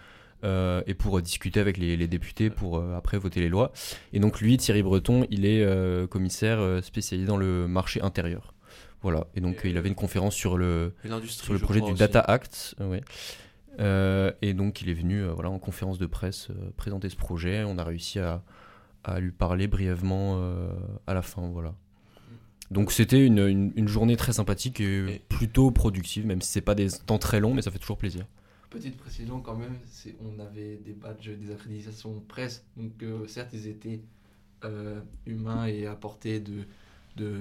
[0.43, 3.71] euh, et pour euh, discuter avec les, les députés pour euh, après voter les lois.
[4.13, 8.53] Et donc lui, Thierry Breton, il est euh, commissaire euh, spécialisé dans le marché intérieur.
[9.01, 9.27] Voilà.
[9.35, 10.93] Et donc Et- euh, il avait une conférence sur le,
[11.27, 11.99] sur le je projet du aussi.
[11.99, 12.75] Data Act.
[12.81, 13.01] euh, ouais.
[13.79, 17.15] Euh, et donc il est venu euh, voilà, en conférence de presse euh, présenter ce
[17.17, 17.63] projet.
[17.65, 18.41] On a réussi à,
[19.05, 20.69] à lui parler brièvement euh,
[21.07, 21.47] à la fin.
[21.47, 21.73] Voilà.
[22.71, 26.61] Donc c'était une, une- une journée très sympathique et, Et- plutôt productive, même si c'est
[26.61, 28.25] pas des temps très longs, mais ça fait toujours plaisir.
[28.71, 33.51] Petite précision quand même, c'est on avait des badges des accréditations presse, donc euh, certes
[33.53, 34.01] ils étaient
[34.65, 36.63] euh, humains et à portée de,
[37.15, 37.37] de,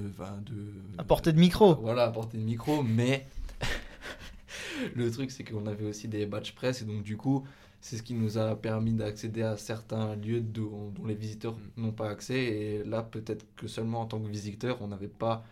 [0.47, 1.75] de À portée de micro.
[1.77, 3.27] Voilà, à portée de micro, mais
[4.95, 7.45] le truc c'est qu'on avait aussi des badges presse et donc du coup
[7.87, 11.93] c'est ce qui nous a permis d'accéder à certains lieux dont, dont les visiteurs n'ont
[11.93, 15.45] pas accès et là peut-être que seulement en tant que visiteur on n'avait pas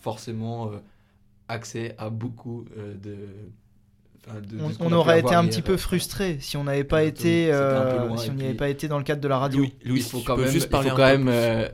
[0.00, 0.78] forcément euh,
[1.48, 3.16] accès à beaucoup euh, de,
[4.32, 5.50] de- de On, aurait été un hier.
[5.50, 8.68] petit peu frustré si on n'avait pas été, euh, loin, si on n'y avait pas
[8.68, 9.60] été dans le cadre de la radio.
[9.60, 11.68] Louis, Louis, il faut quand même, juste il parler faut un quand même, euh,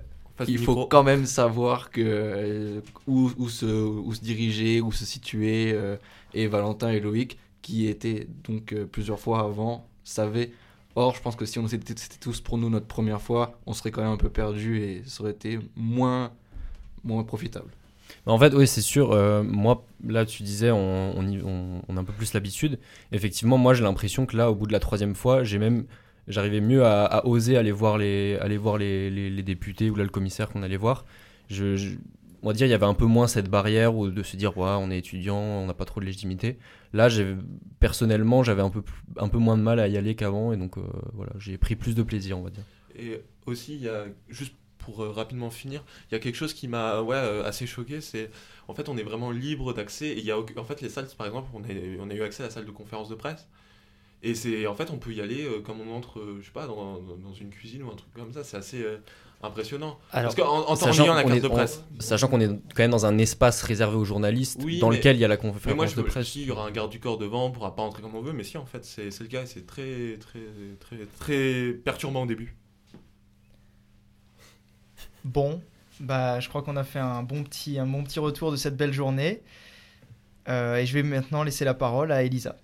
[0.47, 0.87] il faut micro.
[0.87, 5.73] quand même savoir que euh, où, où se, où se diriger, où se situer.
[5.75, 5.97] euh,
[6.35, 10.53] et Valentin et Loïc, qui étaient donc euh, plusieurs fois avant, savaient.
[10.95, 13.73] Or, je pense que si on était, c'était tous pour nous notre première fois, on
[13.75, 16.33] serait quand même un peu perdu et ça aurait été moins,
[17.05, 17.71] moins profitable.
[18.27, 19.13] En fait, oui, c'est sûr.
[19.13, 22.79] euh, moi, là, tu disais, on, on, on- a un peu plus l'habitude.
[23.13, 25.87] Effectivement, moi, j'ai l'impression que là, au bout de la troisième fois, j'ai même,
[26.29, 30.11] j'arrivais mieux à, oser aller voir les, aller voir les, les- députés ou là le
[30.11, 31.05] commissaire qu'on allait voir.
[31.51, 31.97] Je-
[32.47, 34.57] on va dire, il y avait un peu moins cette barrière ou de se dire,
[34.57, 36.59] ouais, on est étudiant, on n'a pas trop de légitimité.
[36.93, 37.09] Là,
[37.81, 38.85] personnellement, j'avais un peu,
[39.17, 40.83] un peu moins de mal à y aller qu'avant, et donc euh,
[41.13, 42.63] voilà, j'ai pris plus de plaisir, on va dire.
[42.97, 46.69] Et aussi, y a, juste pour euh, rapidement finir, il y a quelque chose qui
[46.69, 48.31] m'a ouais, euh, assez choqué, c'est
[48.69, 50.07] en fait on est vraiment libre d'accès.
[50.07, 52.47] Et il y a, en fait les salles, par exemple, on a, eu accès à
[52.47, 53.49] la salle de conférence de presse.
[54.23, 56.69] Et c'est en fait on peut y aller euh, comme on entre, je sais pas,
[56.69, 57.01] dans,
[57.41, 58.45] une cuisine ou un truc comme ça.
[58.45, 58.85] C'est assez
[59.43, 59.99] impressionnant.
[60.13, 61.85] Alors, Parce qu'en en, en sachant la qu'on carte est- de on- presse.
[62.01, 65.17] Sachant qu'on est quand même dans un espace réservé aux journalistes, Oui, dans mais- lequel
[65.17, 66.33] il y a la Mais conférence moi, je de me presse.
[66.33, 68.23] dis, il y aura un garde du corps devant, on pourra pas entrer comme on
[68.23, 70.41] veut, mais si, en fait, c'est le cas, et c'est très, très,
[70.81, 72.57] très, très perturbant au début.
[75.25, 75.61] Bon,
[76.01, 78.77] bah, je crois qu'on a fait un bon petit, un bon petit retour de cette
[78.77, 79.43] belle journée.
[80.49, 82.57] Euh, et je vais maintenant laisser la parole à Elisa.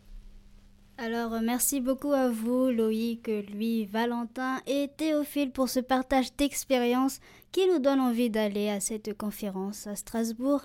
[1.02, 7.18] Alors, euh, merci beaucoup à vous, Loïc, lui, Valentin et Théophile pour ce partage d'expérience
[7.50, 10.64] qui nous donne envie d'aller à cette conférence à Strasbourg.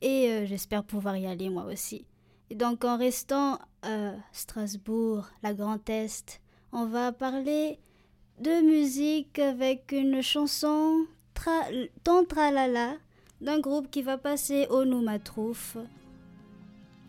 [0.00, 2.06] Et euh, j'espère pouvoir y aller moi aussi.
[2.50, 7.80] Et donc, en restant à Strasbourg, la Grand Est, on va parler
[8.38, 11.62] de musique avec une chanson tra
[12.04, 12.94] Ton Tralala
[13.40, 15.76] d'un groupe qui va passer au Noumatrouf.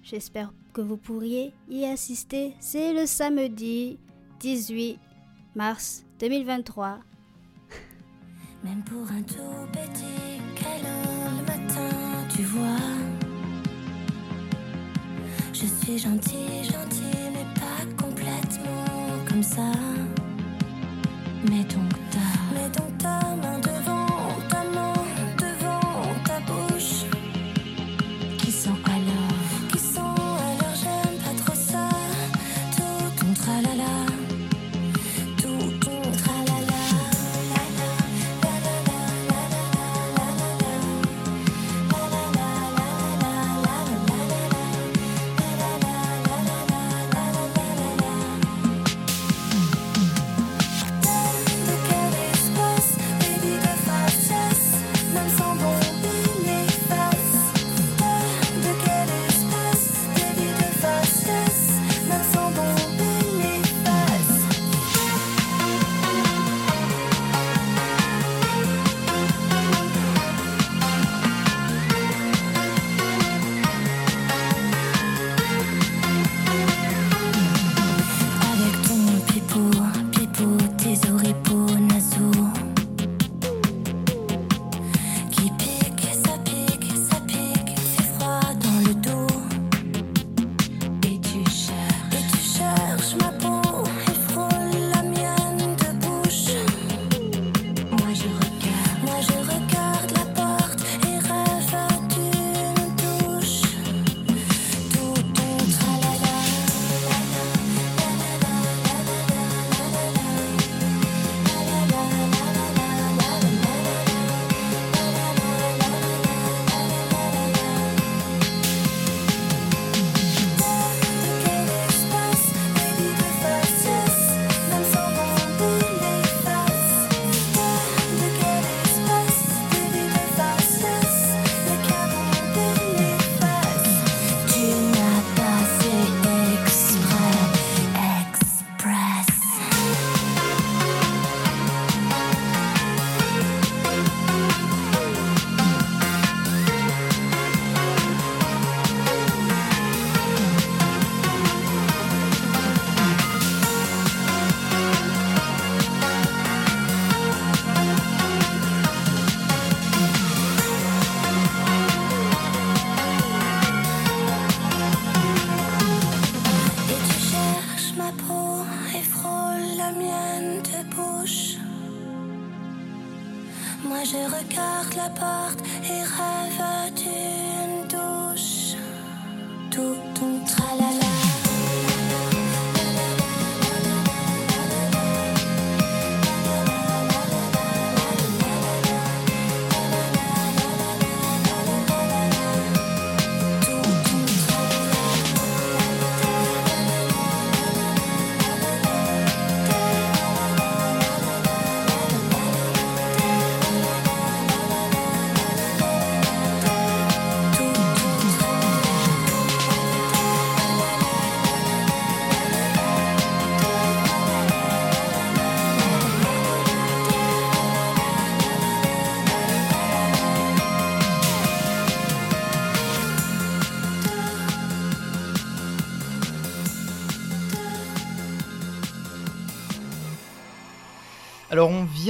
[0.01, 2.53] J'espère que vous pourriez y assister.
[2.59, 3.97] C'est le samedi
[4.41, 4.99] 18
[5.55, 6.99] mars 2023.
[8.61, 12.89] Même pour un tout petit câlin le matin, tu vois.
[15.53, 19.94] Je suis gentille, gentille, mais pas complètement comme ça.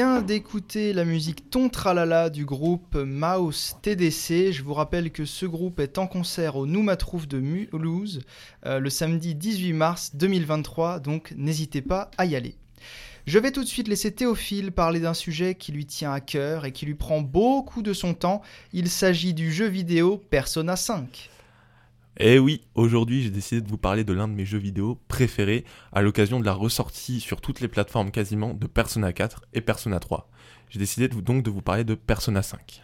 [0.06, 4.52] D'écouter la musique Ton Tralala du groupe Mouse TDC.
[4.52, 8.22] Je vous rappelle que ce groupe est en concert au Noumatrouf de Mulhouse
[8.66, 12.56] euh, le samedi 18 mars 2023, donc n'hésitez pas à y aller.
[13.26, 16.66] Je vais tout de suite laisser Théophile parler d'un sujet qui lui tient à cœur
[16.66, 18.42] et qui lui prend beaucoup de son temps.
[18.74, 21.30] Il s'agit du jeu vidéo Persona 5.
[22.18, 24.98] Et Eh oui, aujourd'hui j'ai décidé de vous parler de l'un de mes jeux vidéo
[25.08, 29.62] préférés à l'occasion de la ressortie sur toutes les plateformes quasiment de Persona 4 et
[29.62, 30.30] Persona 3.
[30.70, 32.82] J'ai décidé donc de vous parler de Persona 5.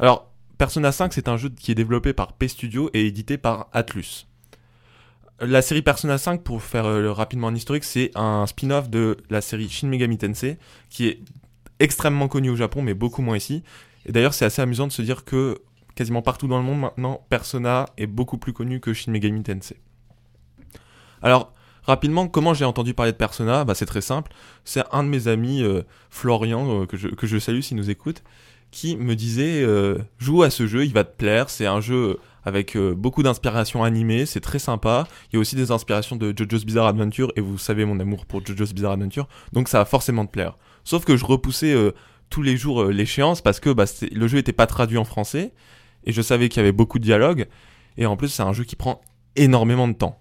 [0.00, 3.68] Alors, Persona 5 c'est un jeu qui est développé par P Studio et édité par
[3.72, 4.26] Atlus.
[5.38, 9.42] La série Persona 5, pour faire euh, rapidement un historique, c'est un spin-off de la
[9.42, 10.56] série Shin Megami Tensei,
[10.88, 11.20] qui est
[11.78, 13.62] extrêmement connu au Japon, mais beaucoup moins ici.
[14.06, 15.58] Et d'ailleurs, c'est assez amusant de se dire que
[15.96, 19.78] quasiment partout dans le monde maintenant, Persona est beaucoup plus connu que Shin Megami Tensei.
[21.22, 23.64] Alors, rapidement, comment j'ai entendu parler de Persona?
[23.64, 24.32] Bah, C'est très simple.
[24.64, 28.22] C'est un de mes amis, euh, Florian, euh, que, je, salue s'il nous écoute,
[28.70, 31.48] qui me disait euh, Joue à ce jeu, il va te plaire.
[31.48, 35.08] C'est un jeu avec beaucoup d'inspiration animée, c'est très sympa.
[35.32, 38.24] Il y a aussi des inspirations de JoJo's Bizarre Adventure, et vous savez mon amour
[38.24, 40.56] pour JoJo's Bizarre Adventure, donc ça va forcément te plaire.
[40.84, 41.74] Sauf que je repoussais
[42.30, 45.54] tous les jours l'échéance parce que bah, le jeu n'était pas traduit en français,
[46.06, 47.46] et je savais qu'il y avait beaucoup de dialogues,
[47.96, 49.00] et en plus c'est un jeu qui prend
[49.36, 50.18] énormément de temps.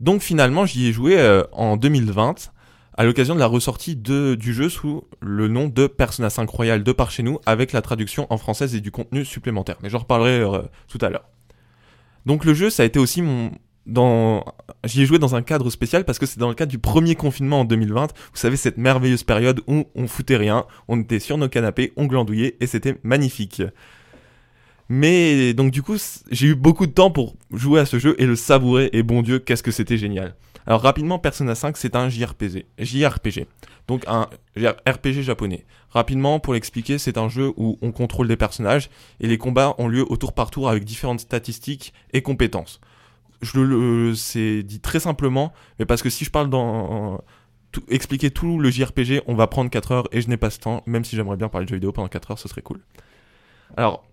[0.00, 2.52] Donc finalement j'y ai joué euh, en 2020,
[2.98, 6.92] à l'occasion de la ressortie du jeu sous le nom de Persona 5 Royal de
[6.92, 9.76] par chez nous, avec la traduction en française et du contenu supplémentaire.
[9.82, 11.28] Mais j'en reparlerai euh, tout à l'heure.
[12.26, 13.52] Donc le jeu, ça a été aussi mon...
[14.84, 17.14] J'y ai joué dans un cadre spécial parce que c'est dans le cadre du premier
[17.14, 18.12] confinement en 2020.
[18.12, 22.06] Vous savez, cette merveilleuse période où on foutait rien, on était sur nos canapés, on
[22.06, 23.62] glandouillait et c'était magnifique.
[24.88, 25.96] Mais donc du coup,
[26.30, 29.22] j'ai eu beaucoup de temps pour jouer à ce jeu et le savourer et bon
[29.22, 30.34] Dieu, qu'est-ce que c'était génial.
[30.66, 32.66] Alors rapidement, Persona 5, c'est un JRPG.
[32.78, 33.46] JRPG.
[33.86, 34.28] Donc un
[34.86, 35.64] RPG japonais.
[35.90, 39.88] Rapidement, pour l'expliquer, c'est un jeu où on contrôle des personnages et les combats ont
[39.88, 42.80] lieu au tour par tour avec différentes statistiques et compétences.
[43.40, 47.22] Je le, c'est dit très simplement, mais parce que si je parle dans
[47.72, 50.58] tout- expliquer tout le JRPG, on va prendre 4 heures et je n'ai pas ce
[50.58, 52.80] temps, même si j'aimerais bien parler de jeux vidéo pendant 4 heures, ce serait cool.
[53.76, 54.04] Alors,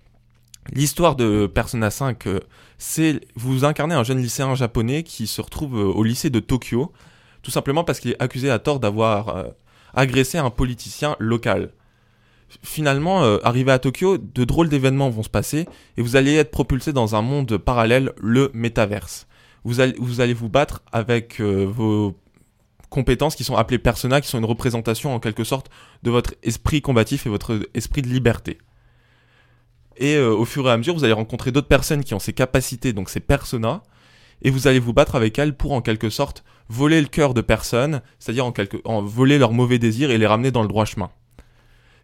[0.73, 2.39] l'histoire de Persona 5, euh,
[2.77, 6.91] c'est vous incarnez un jeune lycéen japonais qui se retrouve euh, au lycée de Tokyo,
[7.41, 9.43] tout simplement parce qu'il est accusé à tort d'avoir euh,
[9.93, 11.71] agressé un politicien local.
[12.61, 16.93] Finalement, arrivé à Tokyo, de drôles d'événements vont se passer et vous allez être propulsé
[16.93, 19.27] dans un monde parallèle, le métaverse.
[19.63, 22.15] Vous allez vous, battre avec vos
[22.89, 25.71] compétences qui sont appelées persona, qui sont une représentation en quelque sorte
[26.03, 28.59] de votre esprit combatif et votre esprit de liberté.
[29.97, 32.33] Et euh, au fur et à mesure, vous allez rencontrer d'autres personnes qui ont ces
[32.33, 33.83] capacités, donc ces personas,
[34.41, 37.41] et vous allez vous battre avec elles pour en quelque sorte voler le cœur de
[37.41, 38.77] personnes, c'est-à-dire en, quelque...
[38.85, 41.09] en voler leurs mauvais désirs et les ramener dans le droit chemin.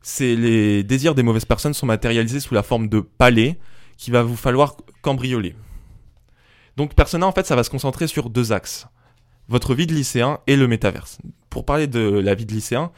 [0.01, 3.59] C'est les désirs des mauvaises personnes sont matérialisés sous la forme de palais
[3.97, 5.55] qu'il va vous falloir cambrioler.
[6.77, 8.87] Donc Persona en fait ça va se concentrer sur deux axes.
[9.47, 11.19] Votre vie de lycéen et le métaverse.
[11.49, 12.91] Pour parler de la vie de lycéen,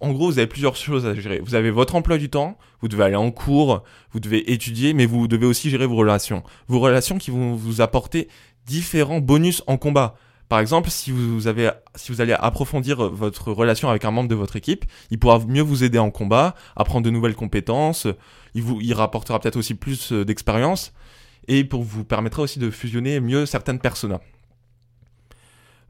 [0.00, 1.40] en gros, vous avez plusieurs choses à gérer.
[1.40, 3.82] Vous avez votre emploi du temps, vous devez aller en cours,
[4.12, 6.44] vous devez étudier, mais vous devez aussi gérer vos relations.
[6.68, 8.28] Vos relations qui vont vous apporter
[8.66, 10.14] différents bonus en combat.
[10.48, 14.34] Par exemple, si vous avez, si vous allez approfondir votre relation avec un membre de
[14.34, 18.06] votre équipe, il pourra mieux vous aider en combat, apprendre de nouvelles compétences,
[18.54, 20.94] il vous, il rapportera peut-être aussi plus euh, d'expérience,
[21.48, 24.20] et pour vous permettra aussi de fusionner mieux certaines personas.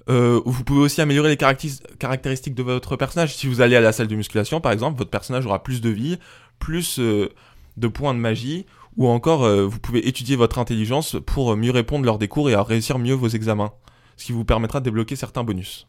[0.08, 3.34] Euh, vous pouvez aussi améliorer les caractéristiques de votre personnage.
[3.34, 5.90] Si vous allez à la salle de musculation, par exemple, votre personnage aura plus de
[5.90, 6.18] vie,
[6.58, 7.28] plus euh,
[7.76, 8.64] de points de magie,
[8.96, 12.54] ou encore euh, vous pouvez étudier votre intelligence pour mieux répondre lors des cours et
[12.54, 13.72] à réussir mieux vos examens,
[14.16, 15.86] ce qui vous permettra de débloquer certains bonus.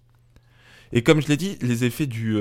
[0.91, 2.36] Et comme je l'ai dit, les effets du,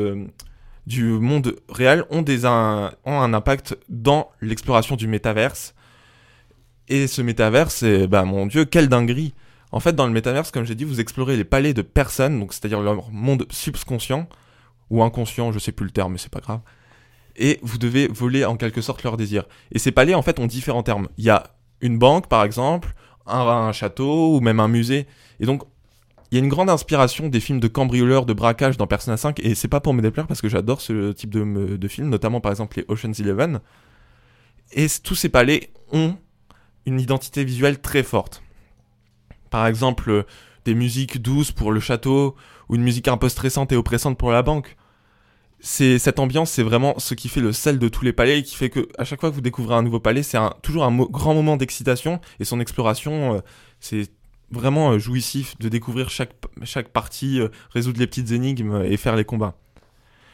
[0.97, 5.75] monde réel ont, un, impact dans l'exploration du métaverse.
[6.89, 9.35] Et ce métaverse, bah mon dieu, quelle dinguerie!
[9.71, 12.53] En fait, dans le métaverse, comme j'ai dit, vous explorez les palais de personnes, donc
[12.53, 14.29] c'est-à-dire leur monde subconscient
[14.91, 16.61] ou inconscient, je sais plus le terme, mais c'est pas grave.
[17.37, 19.45] Et vous devez voler en quelque sorte leurs désirs.
[19.73, 21.09] Et ces palais, en fait, ont différents termes.
[21.19, 22.95] Il y a une banque, par exemple,
[23.27, 25.07] un, château ou même un musée.
[25.39, 25.63] Et donc,
[26.31, 29.41] il y a une grande inspiration des films de cambrioleurs, de braquage dans Persona 5,
[29.41, 32.41] et c'est pas pour me déplaire parce que j'adore ce type de, de film, notamment
[32.41, 33.61] par exemple les Ocean's Eleven.
[34.73, 36.17] Et tous ces palais ont
[36.85, 38.43] une identité visuelle très forte.
[39.51, 40.25] Par exemple,
[40.65, 42.37] des musiques douces pour le château,
[42.69, 44.77] ou une musique un peu stressante et oppressante pour la banque.
[45.61, 48.43] C'est cette ambiance, c'est vraiment ce qui fait le sel de tous les palais et
[48.43, 50.95] qui fait que à chaque fois que vous découvrez un nouveau palais, c'est toujours un
[50.95, 53.41] grand moment d'excitation et son exploration, euh,
[53.81, 54.09] c'est
[54.53, 56.33] vraiment euh, jouissif de découvrir chaque,
[56.63, 59.57] chaque partie, euh, résoudre les petites énigmes et faire les combats.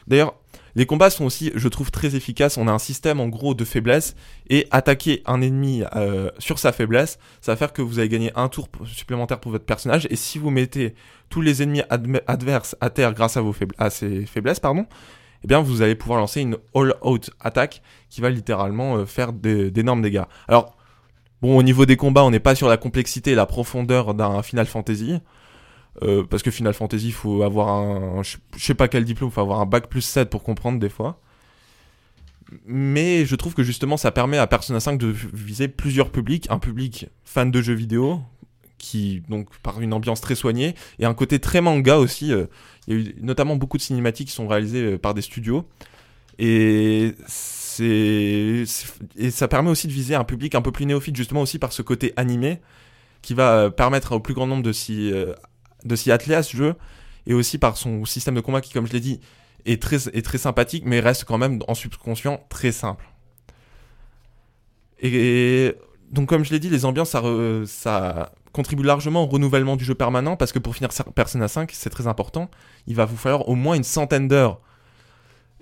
[0.06, 0.34] D'ailleurs,
[0.76, 2.56] les combats sont aussi, je trouve, très efficaces.
[2.56, 4.16] On a un système en gros de faiblesse
[4.50, 8.32] et attaquer un ennemi euh, sur sa faiblesse, ça va faire que vous allez gagner
[8.34, 10.06] un tour supplémentaire pour votre personnage.
[10.10, 10.94] Et si vous mettez
[11.28, 11.82] tous les ennemis
[12.26, 14.86] adverses à terre grâce à, vos faiblesses, pardon,
[15.44, 20.02] eh bien vous allez pouvoir lancer une all-out attaque qui va littéralement euh, faire d'énormes
[20.02, 20.24] dégâts.
[20.48, 20.76] Alors,
[21.40, 24.42] bon, au niveau des combats, on n'est pas sur la complexité et la profondeur d'un
[24.42, 25.20] Final Fantasy.
[26.02, 28.22] Euh, parce que Final Fantasy, il faut avoir un.
[28.22, 30.88] Je sais pas quel diplôme, il faut avoir un bac plus 7 pour comprendre des
[30.88, 31.20] fois.
[32.66, 36.46] Mais je trouve que justement, ça permet à Persona 5 de viser plusieurs publics.
[36.50, 38.20] Un public fan de jeux vidéo,
[38.78, 42.32] qui, donc, par une ambiance très soignée, et un côté très manga aussi.
[42.32, 42.46] euh,
[42.86, 45.66] Il y a eu notamment beaucoup de cinématiques qui sont réalisées euh, par des studios.
[46.38, 48.64] Et c'est
[49.16, 51.72] et ça permet aussi de viser un public un peu plus néophyte justement aussi par
[51.72, 52.60] ce côté animé
[53.22, 55.12] qui va permettre au plus grand nombre de s'y
[55.84, 56.74] de s'y atteler à ce jeu
[57.26, 59.20] et aussi par son système de combat qui comme je l'ai dit
[59.66, 63.04] est très est très sympathique mais reste quand même en subconscient très simple.
[65.00, 65.74] Et
[66.10, 67.16] donc comme je l'ai dit les ambiances
[67.66, 71.90] ça, contribue largement au renouvellement du jeu permanent parce que pour finir Persona 5 c'est
[71.90, 72.50] très important,
[72.86, 74.60] il va vous falloir au moins une centaine d'heures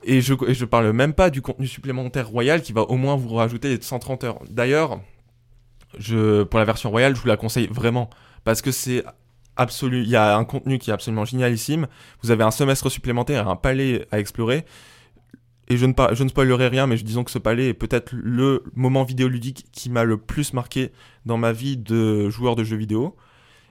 [0.05, 3.17] et je, et je parle même pas du contenu supplémentaire royal qui va au moins
[3.17, 4.39] vous rajouter les 130 heures.
[4.51, 5.01] D'ailleurs,
[5.99, 8.11] je, pour la version royale, je vous la conseille vraiment.
[8.45, 9.05] Parce que c'est
[9.57, 10.03] absolu.
[10.03, 11.87] Il y a un contenu qui est absolument génialissime.
[12.23, 14.65] Vous avez un semestre supplémentaire un palais à explorer.
[15.69, 18.13] Et je ne, par- je ne spoilerai rien, mais disons que ce palais est peut-être
[18.13, 20.93] le moment vidéoludique qui m'a le plus marqué
[21.25, 23.17] dans ma vie de joueur de jeux vidéo.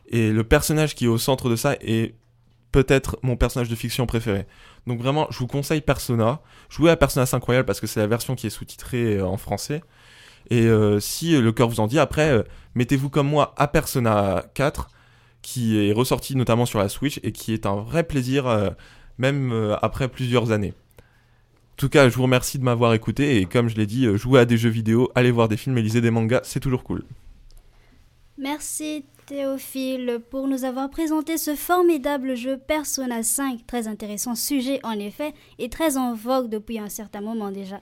[0.07, 2.15] Et le personnage qui est au centre de ça est
[2.71, 4.47] peut-être mon personnage de fiction préféré.
[4.87, 6.41] Donc vraiment, je vous conseille Persona.
[6.69, 9.37] Jouez à Persona 5 Royal parce que c'est la version qui est sous-titrée euh, en
[9.37, 9.83] français.
[10.49, 12.43] Et euh, si le cœur vous en dit, après, euh,
[12.75, 14.87] mettez-vous comme moi à Persona 4,
[15.41, 18.69] qui est ressorti notamment sur la Switch et qui est un vrai plaisir, euh,
[19.17, 20.73] même euh, après plusieurs années.
[21.73, 24.17] En tout cas, je vous remercie de m'avoir écouté et comme je l'ai dit, euh,
[24.17, 26.83] jouez à des jeux vidéo, allez voir des films et lisez des mangas, c'est toujours
[26.83, 27.03] cool.
[28.37, 34.99] Merci Théophile pour nous avoir présenté ce formidable jeu Persona 5, très intéressant sujet en
[34.99, 37.79] effet et très en vogue depuis un certain moment déjà.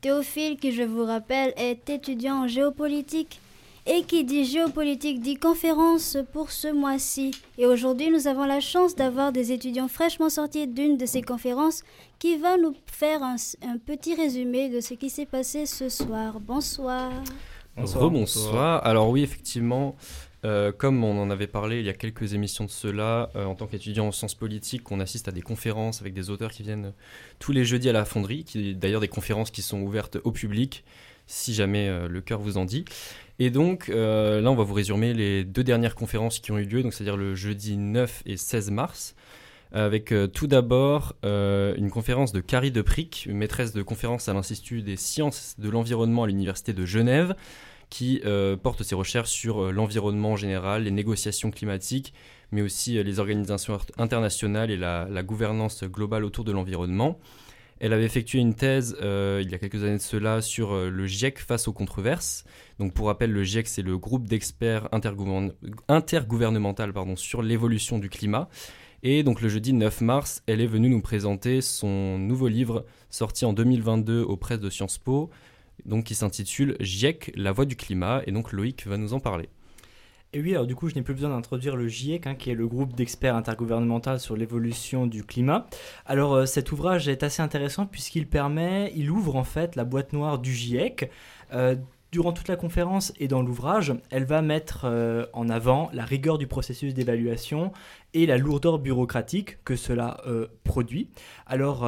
[0.00, 3.40] Théophile, qui je vous rappelle est étudiant en géopolitique
[3.86, 7.30] et qui dit géopolitique dit conférence pour ce mois-ci.
[7.58, 11.82] Et aujourd'hui, nous avons la chance d'avoir des étudiants fraîchement sortis d'une de ces conférences
[12.18, 16.40] qui va nous faire un, un petit résumé de ce qui s'est passé ce soir.
[16.40, 17.10] Bonsoir.
[17.76, 18.84] Rebonsoir.
[18.86, 19.96] Alors oui, effectivement,
[20.44, 23.54] euh, comme on en avait parlé il y a quelques émissions de cela, euh, en
[23.54, 26.92] tant qu'étudiant en sciences politiques, on assiste à des conférences avec des auteurs qui viennent
[27.38, 30.84] tous les jeudis à la fonderie, qui d'ailleurs des conférences qui sont ouvertes au public,
[31.26, 32.84] si jamais euh, le cœur vous en dit.
[33.38, 36.64] Et donc euh, là, on va vous résumer les deux dernières conférences qui ont eu
[36.64, 39.14] lieu, donc c'est-à-dire le jeudi 9 et 16 mars
[39.72, 44.80] avec euh, tout d'abord euh, une conférence de Carrie Depric, maîtresse de conférence à l'Institut
[44.80, 47.34] des sciences de l'environnement à l'Université de Genève,
[47.90, 48.20] qui
[48.64, 52.14] porte ses recherches sur l'environnement en général, les négociations climatiques,
[52.50, 57.20] mais aussi les organisations internationales et la gouvernance globale autour de l'environnement.
[57.78, 60.88] Elle avait effectué une thèse euh, il y a quelques années de cela sur euh,
[60.88, 62.44] le GIEC face aux controverses.
[62.78, 65.52] Donc pour rappel, le GIEC, c'est le groupe d'experts intergouvernement-
[65.88, 68.48] intergouvernemental sur l'évolution du climat.
[69.02, 73.44] Et donc le jeudi 9 mars, elle est venue nous présenter son nouveau livre sorti
[73.44, 75.30] en 2022 aux presses de Sciences Po,
[75.84, 78.22] donc qui s'intitule GIEC, la voix du climat.
[78.26, 79.50] Et donc Loïc va nous en parler.
[80.32, 82.54] Et oui, alors du coup, je n'ai plus besoin d'introduire le GIEC, hein, qui est
[82.54, 85.66] le groupe d'experts intergouvernemental sur l'évolution du climat.
[86.04, 90.12] Alors euh, cet ouvrage est assez intéressant puisqu'il permet, il ouvre en fait la boîte
[90.12, 91.10] noire du GIEC.
[91.54, 91.76] Euh,
[92.12, 96.38] durant toute la conférence et dans l'ouvrage, elle va mettre euh, en avant la rigueur
[96.38, 97.72] du processus d'évaluation
[98.14, 100.18] et la lourdeur bureaucratique que cela
[100.64, 101.10] produit.
[101.46, 101.86] Alors,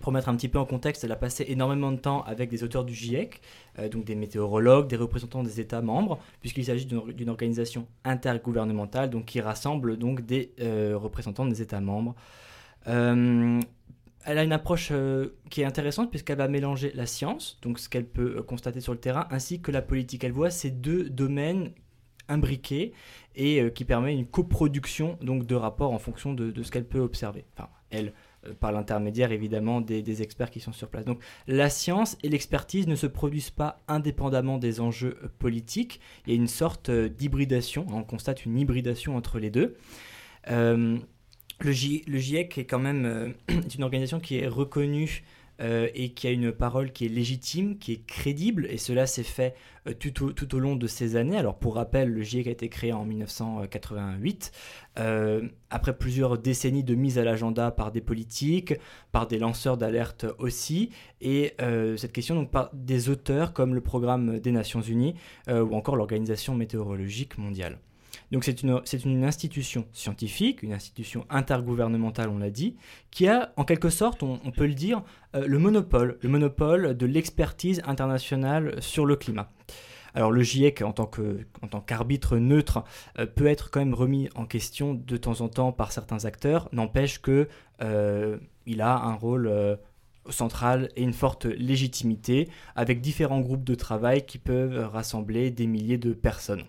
[0.00, 2.62] pour mettre un petit peu en contexte, elle a passé énormément de temps avec des
[2.62, 3.40] auteurs du GIEC,
[3.86, 9.40] donc des météorologues, des représentants des États membres, puisqu'il s'agit d'une organisation intergouvernementale donc, qui
[9.40, 12.16] rassemble donc des euh, représentants des États membres.
[12.88, 13.60] Euh,
[14.24, 17.88] elle a une approche euh, qui est intéressante puisqu'elle va mélanger la science, donc ce
[17.88, 20.24] qu'elle peut euh, constater sur le terrain, ainsi que la politique.
[20.24, 21.70] Elle voit ces deux domaines
[22.28, 22.92] imbriqués
[23.36, 26.86] et euh, qui permet une coproduction donc de rapports en fonction de, de ce qu'elle
[26.86, 27.44] peut observer.
[27.56, 28.10] Enfin, elle, euh,
[28.60, 31.04] par l'intermédiaire évidemment des, experts qui sont sur place.
[31.04, 36.00] Donc la science et l'expertise ne se produisent pas indépendamment des enjeux euh, politiques.
[36.26, 37.86] Il y a une sorte euh, d'hybridation.
[37.90, 39.76] On constate une hybridation entre les deux.
[40.50, 40.98] Euh,
[41.60, 43.28] le, GIEC est quand même euh,
[43.76, 45.24] une organisation qui est reconnue
[45.60, 49.24] euh, et qui a une parole qui est légitime, qui est crédible, et cela s'est
[49.24, 49.56] fait
[49.88, 51.36] euh, tout, au, long de ces années.
[51.36, 54.52] Alors pour rappel, le GIEC a été créé en 1988,
[55.00, 58.74] euh, après plusieurs décennies de mise à l'agenda par des politiques,
[59.10, 60.90] par des lanceurs d'alerte aussi,
[61.20, 61.54] et
[61.96, 65.14] cette question donc par des auteurs comme le programme des Nations Unies
[65.48, 67.78] ou encore l'Organisation météorologique mondiale.
[68.32, 72.76] Donc c'est une, institution scientifique, une institution intergouvernementale, on l'a dit,
[73.10, 75.02] qui a en quelque sorte, on, peut le dire,
[75.34, 79.50] euh, le monopole, le monopole de l'expertise internationale sur le climat.
[80.14, 82.82] Alors le GIEC, en tant que- en tant qu'arbitre neutre,
[83.18, 86.68] euh, peut être quand même remis en question de temps en temps par certains acteurs,
[86.72, 87.48] n'empêche que
[87.82, 89.76] euh, il a un rôle euh,
[90.30, 95.98] central et une forte légitimité, avec différents groupes de travail qui peuvent rassembler des milliers
[95.98, 96.64] de personnes.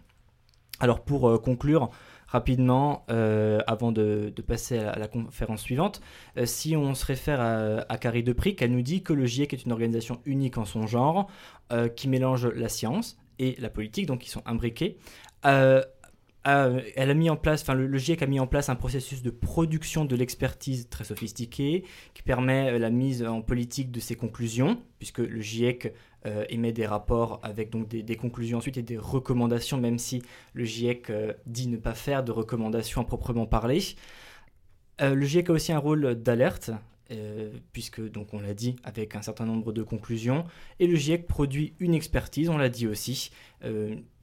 [0.80, 1.90] Alors pour euh, conclure
[2.28, 6.00] rapidement, euh, avant de, passer à la, conférence suivante,
[6.38, 9.66] euh, si on se réfère à, Carrie Depric, elle nous dit que le GIEC est
[9.66, 11.28] une organisation unique en son genre,
[11.96, 14.98] qui mélange la science et la politique, donc qui sont imbriqués.
[16.50, 21.84] Euh, le, GIEC a mis en place un processus de production de l'expertise très sophistiqué
[22.14, 25.93] qui permet euh, la mise en politique de ses conclusions, puisque le GIEC
[26.26, 30.22] euh, émet des rapports avec des, conclusions ensuite et des recommandations, même si
[30.54, 31.12] le GIEC
[31.45, 33.80] dit ne pas faire de recommandations à proprement parler.
[35.02, 36.72] Le GIEC a aussi un rôle d'alerte,
[37.72, 40.43] puisque donc on l'a dit avec un certain nombre de conclusions,
[40.82, 43.32] et le GIEC produit une expertise, on l'a dit aussi,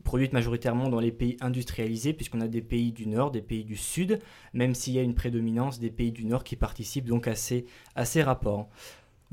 [0.05, 3.77] produite majoritairement dans les pays industrialisés, puisqu'on a des pays du Nord, des pays du
[3.77, 4.21] Sud,
[4.55, 7.67] même s'il y a une prédominance des pays du Nord qui participent donc à ces,
[7.97, 8.69] à ces rapports.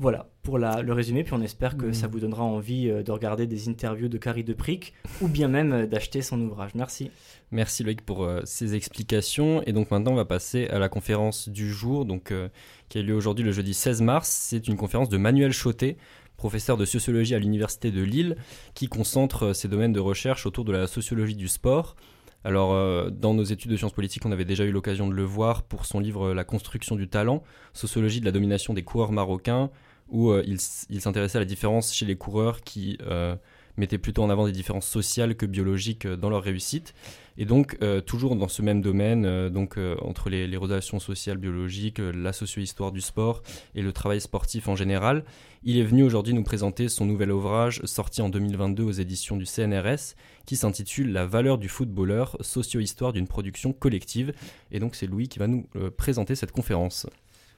[0.00, 1.94] Voilà pour la- le résumé, puis on espère que Mm.
[1.94, 4.92] ça vous donnera envie euh, de regarder des interviews de Carrie Depric
[5.22, 6.72] ou bien même euh, d'acheter son ouvrage.
[6.74, 7.12] Merci.
[7.52, 9.62] Merci Loïc pour euh, ces explications.
[9.66, 12.48] Et donc maintenant, on va passer à la conférence du jour, donc, euh,
[12.88, 14.28] qui a lieu aujourd'hui le jeudi 16 mars.
[14.28, 15.96] C'est une conférence de Manuel Chotet,
[16.44, 18.36] professeur de sociologie à l'Université de Lille,
[18.74, 21.96] qui concentre euh, ses domaines de recherche autour de la sociologie du sport.
[22.44, 25.24] Alors, euh, dans nos études de sciences politiques, on avait déjà eu l'occasion de le
[25.24, 27.42] voir pour son livre La construction du talent,
[27.72, 29.70] sociologie de la domination des coureurs marocains,
[30.08, 30.60] où euh, il,
[31.00, 33.36] s'intéressait à la différence chez les coureurs qui euh,
[33.76, 36.94] mettaient plutôt en avant des différences sociales que biologiques euh, dans leur réussite.
[37.36, 41.38] Et donc, euh, toujours dans ce même domaine, euh, donc euh, entre les, relations sociales
[41.38, 43.42] biologiques, la socio-histoire du sport
[43.74, 45.24] et le travail sportif en général,
[45.64, 49.46] il est venu aujourd'hui nous présenter son nouvel ouvrage sorti en 2022 aux éditions du
[49.46, 50.14] CNRS
[50.46, 54.32] qui s'intitule La valeur du footballeur, socio-histoire d'une production collective.
[54.70, 55.66] Et donc, c'est Louis qui va nous
[55.96, 57.06] présenter cette conférence.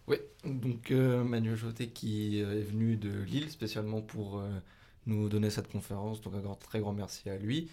[0.06, 4.40] Oui, donc Manuel Jotet qui est venu de Lille spécialement pour
[5.06, 7.68] nous donner cette conférence, donc un grand, très grand merci à lui.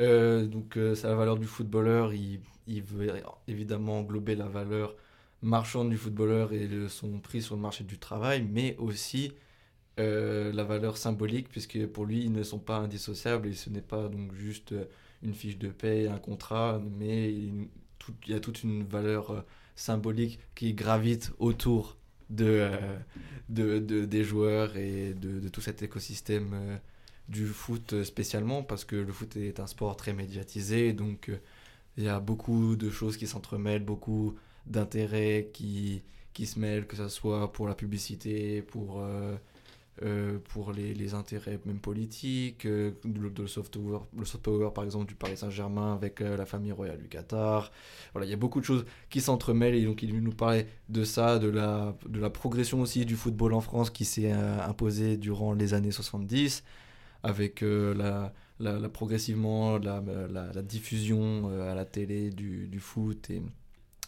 [0.00, 2.40] Euh, donc euh, c'est la valeur du footballeur, il,
[2.82, 3.10] veut
[3.48, 4.94] évidemment englober la valeur
[5.42, 9.32] marchande du footballeur et son prix sur le marché du travail, mais aussi
[10.00, 13.82] euh, la valeur symbolique, puisque pour lui ils ne sont pas indissociables et ce n'est
[13.82, 14.74] pas donc juste
[15.22, 17.68] une fiche de paie, un contrat, mais il,
[18.28, 19.44] y a toute une valeur
[19.76, 21.96] symbolique qui gravite autour
[22.30, 22.68] de,
[23.48, 26.80] de, de- des joueurs et de, tout cet écosystème
[27.28, 31.38] du foot spécialement parce que le foot est un sport très médiatisé donc euh,
[31.96, 36.02] il y a beaucoup de choses qui s'entremêlent, beaucoup d'intérêts qui,
[36.32, 39.34] qui se mêlent, que ce soit pour la publicité, pour, euh,
[40.04, 45.06] euh, pour les, les intérêts même politiques, le, soft power, le soft power par exemple
[45.06, 47.72] du Paris Saint-Germain avec la famille royale du Qatar.
[48.12, 51.02] Voilà, il y a beaucoup de choses qui s'entremêlent et donc il nous parlait de
[51.02, 55.52] ça, de la, de la progression aussi du football en France qui s'est imposée durant
[55.52, 56.62] les années 70
[57.22, 63.30] avec euh, la, progressivement la, la diffusion euh, à la télé du, foot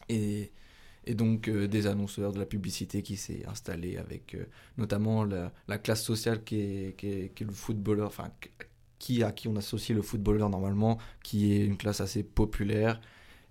[0.08, 0.52] et,
[1.06, 4.46] et, donc euh, des annonceurs de la publicité qui s'est installée avec euh,
[4.78, 8.30] notamment la, la classe sociale qui est, qui est le footballeur, enfin
[8.98, 13.00] qui à qui on associe le footballeur normalement, qui est une classe assez populaire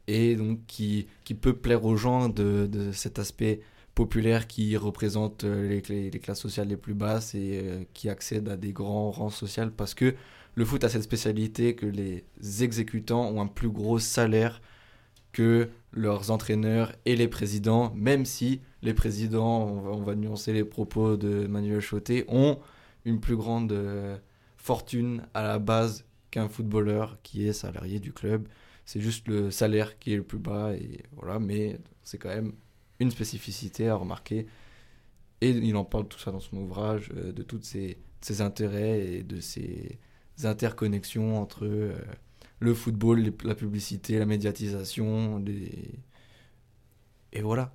[0.07, 3.61] et donc qui, qui peut plaire aux gens de, de cet aspect
[3.99, 8.55] populaires qui représentent euh, les, classes sociales les plus basses et euh, qui accèdent à
[8.55, 10.15] des grands rangs sociaux parce que
[10.55, 12.23] le foot a cette spécialité que les
[12.63, 14.61] exécutants ont un plus gros salaire
[15.33, 20.53] que leurs entraîneurs et les présidents, même si les présidents, on va, on va nuancer
[20.53, 22.57] les propos de Manuel Chotet, ont
[23.03, 24.17] une plus grande euh,
[24.55, 28.47] fortune à la base qu'un footballeur qui est salarié du club.
[28.85, 32.53] C'est juste le salaire qui est le plus bas, et voilà, mais c'est quand même
[32.99, 34.47] une spécificité à remarquer.
[35.41, 37.97] Et il en parle tout ça dans son ouvrage, euh, de tous ses,
[38.41, 39.99] intérêts et de ses
[40.43, 41.93] interconnexions entre euh,
[42.59, 45.43] le football, la publicité, la médiatisation,
[47.31, 47.73] et voilà.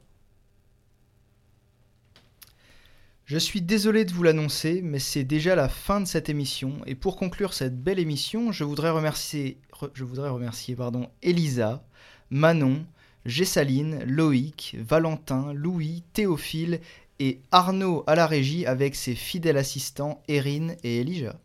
[3.24, 6.82] Je suis désolé de vous l'annoncer, mais c'est déjà la fin de cette émission.
[6.86, 11.86] Et pour conclure cette belle émission, je voudrais remercier, re- je voudrais remercier pardon, Elisa,
[12.28, 12.84] Manon,
[13.26, 16.80] Gessaline, Loïc, Valentin, Louis, Théophile
[17.20, 21.36] et Arnaud à la régie avec ses fidèles assistants Erin et Elijah.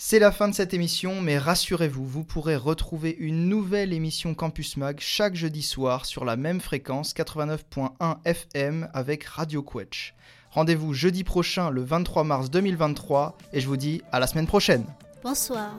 [0.00, 4.76] C'est la fin de cette émission, mais rassurez-vous, vous pourrez retrouver une nouvelle émission Campus
[4.76, 10.14] Mag chaque jeudi soir sur la même fréquence 89.1 FM avec Radio Quetch.
[10.52, 14.84] Rendez-vous jeudi prochain le 23 mars 2023 et je vous dis à la semaine prochaine.
[15.24, 15.72] Bonsoir.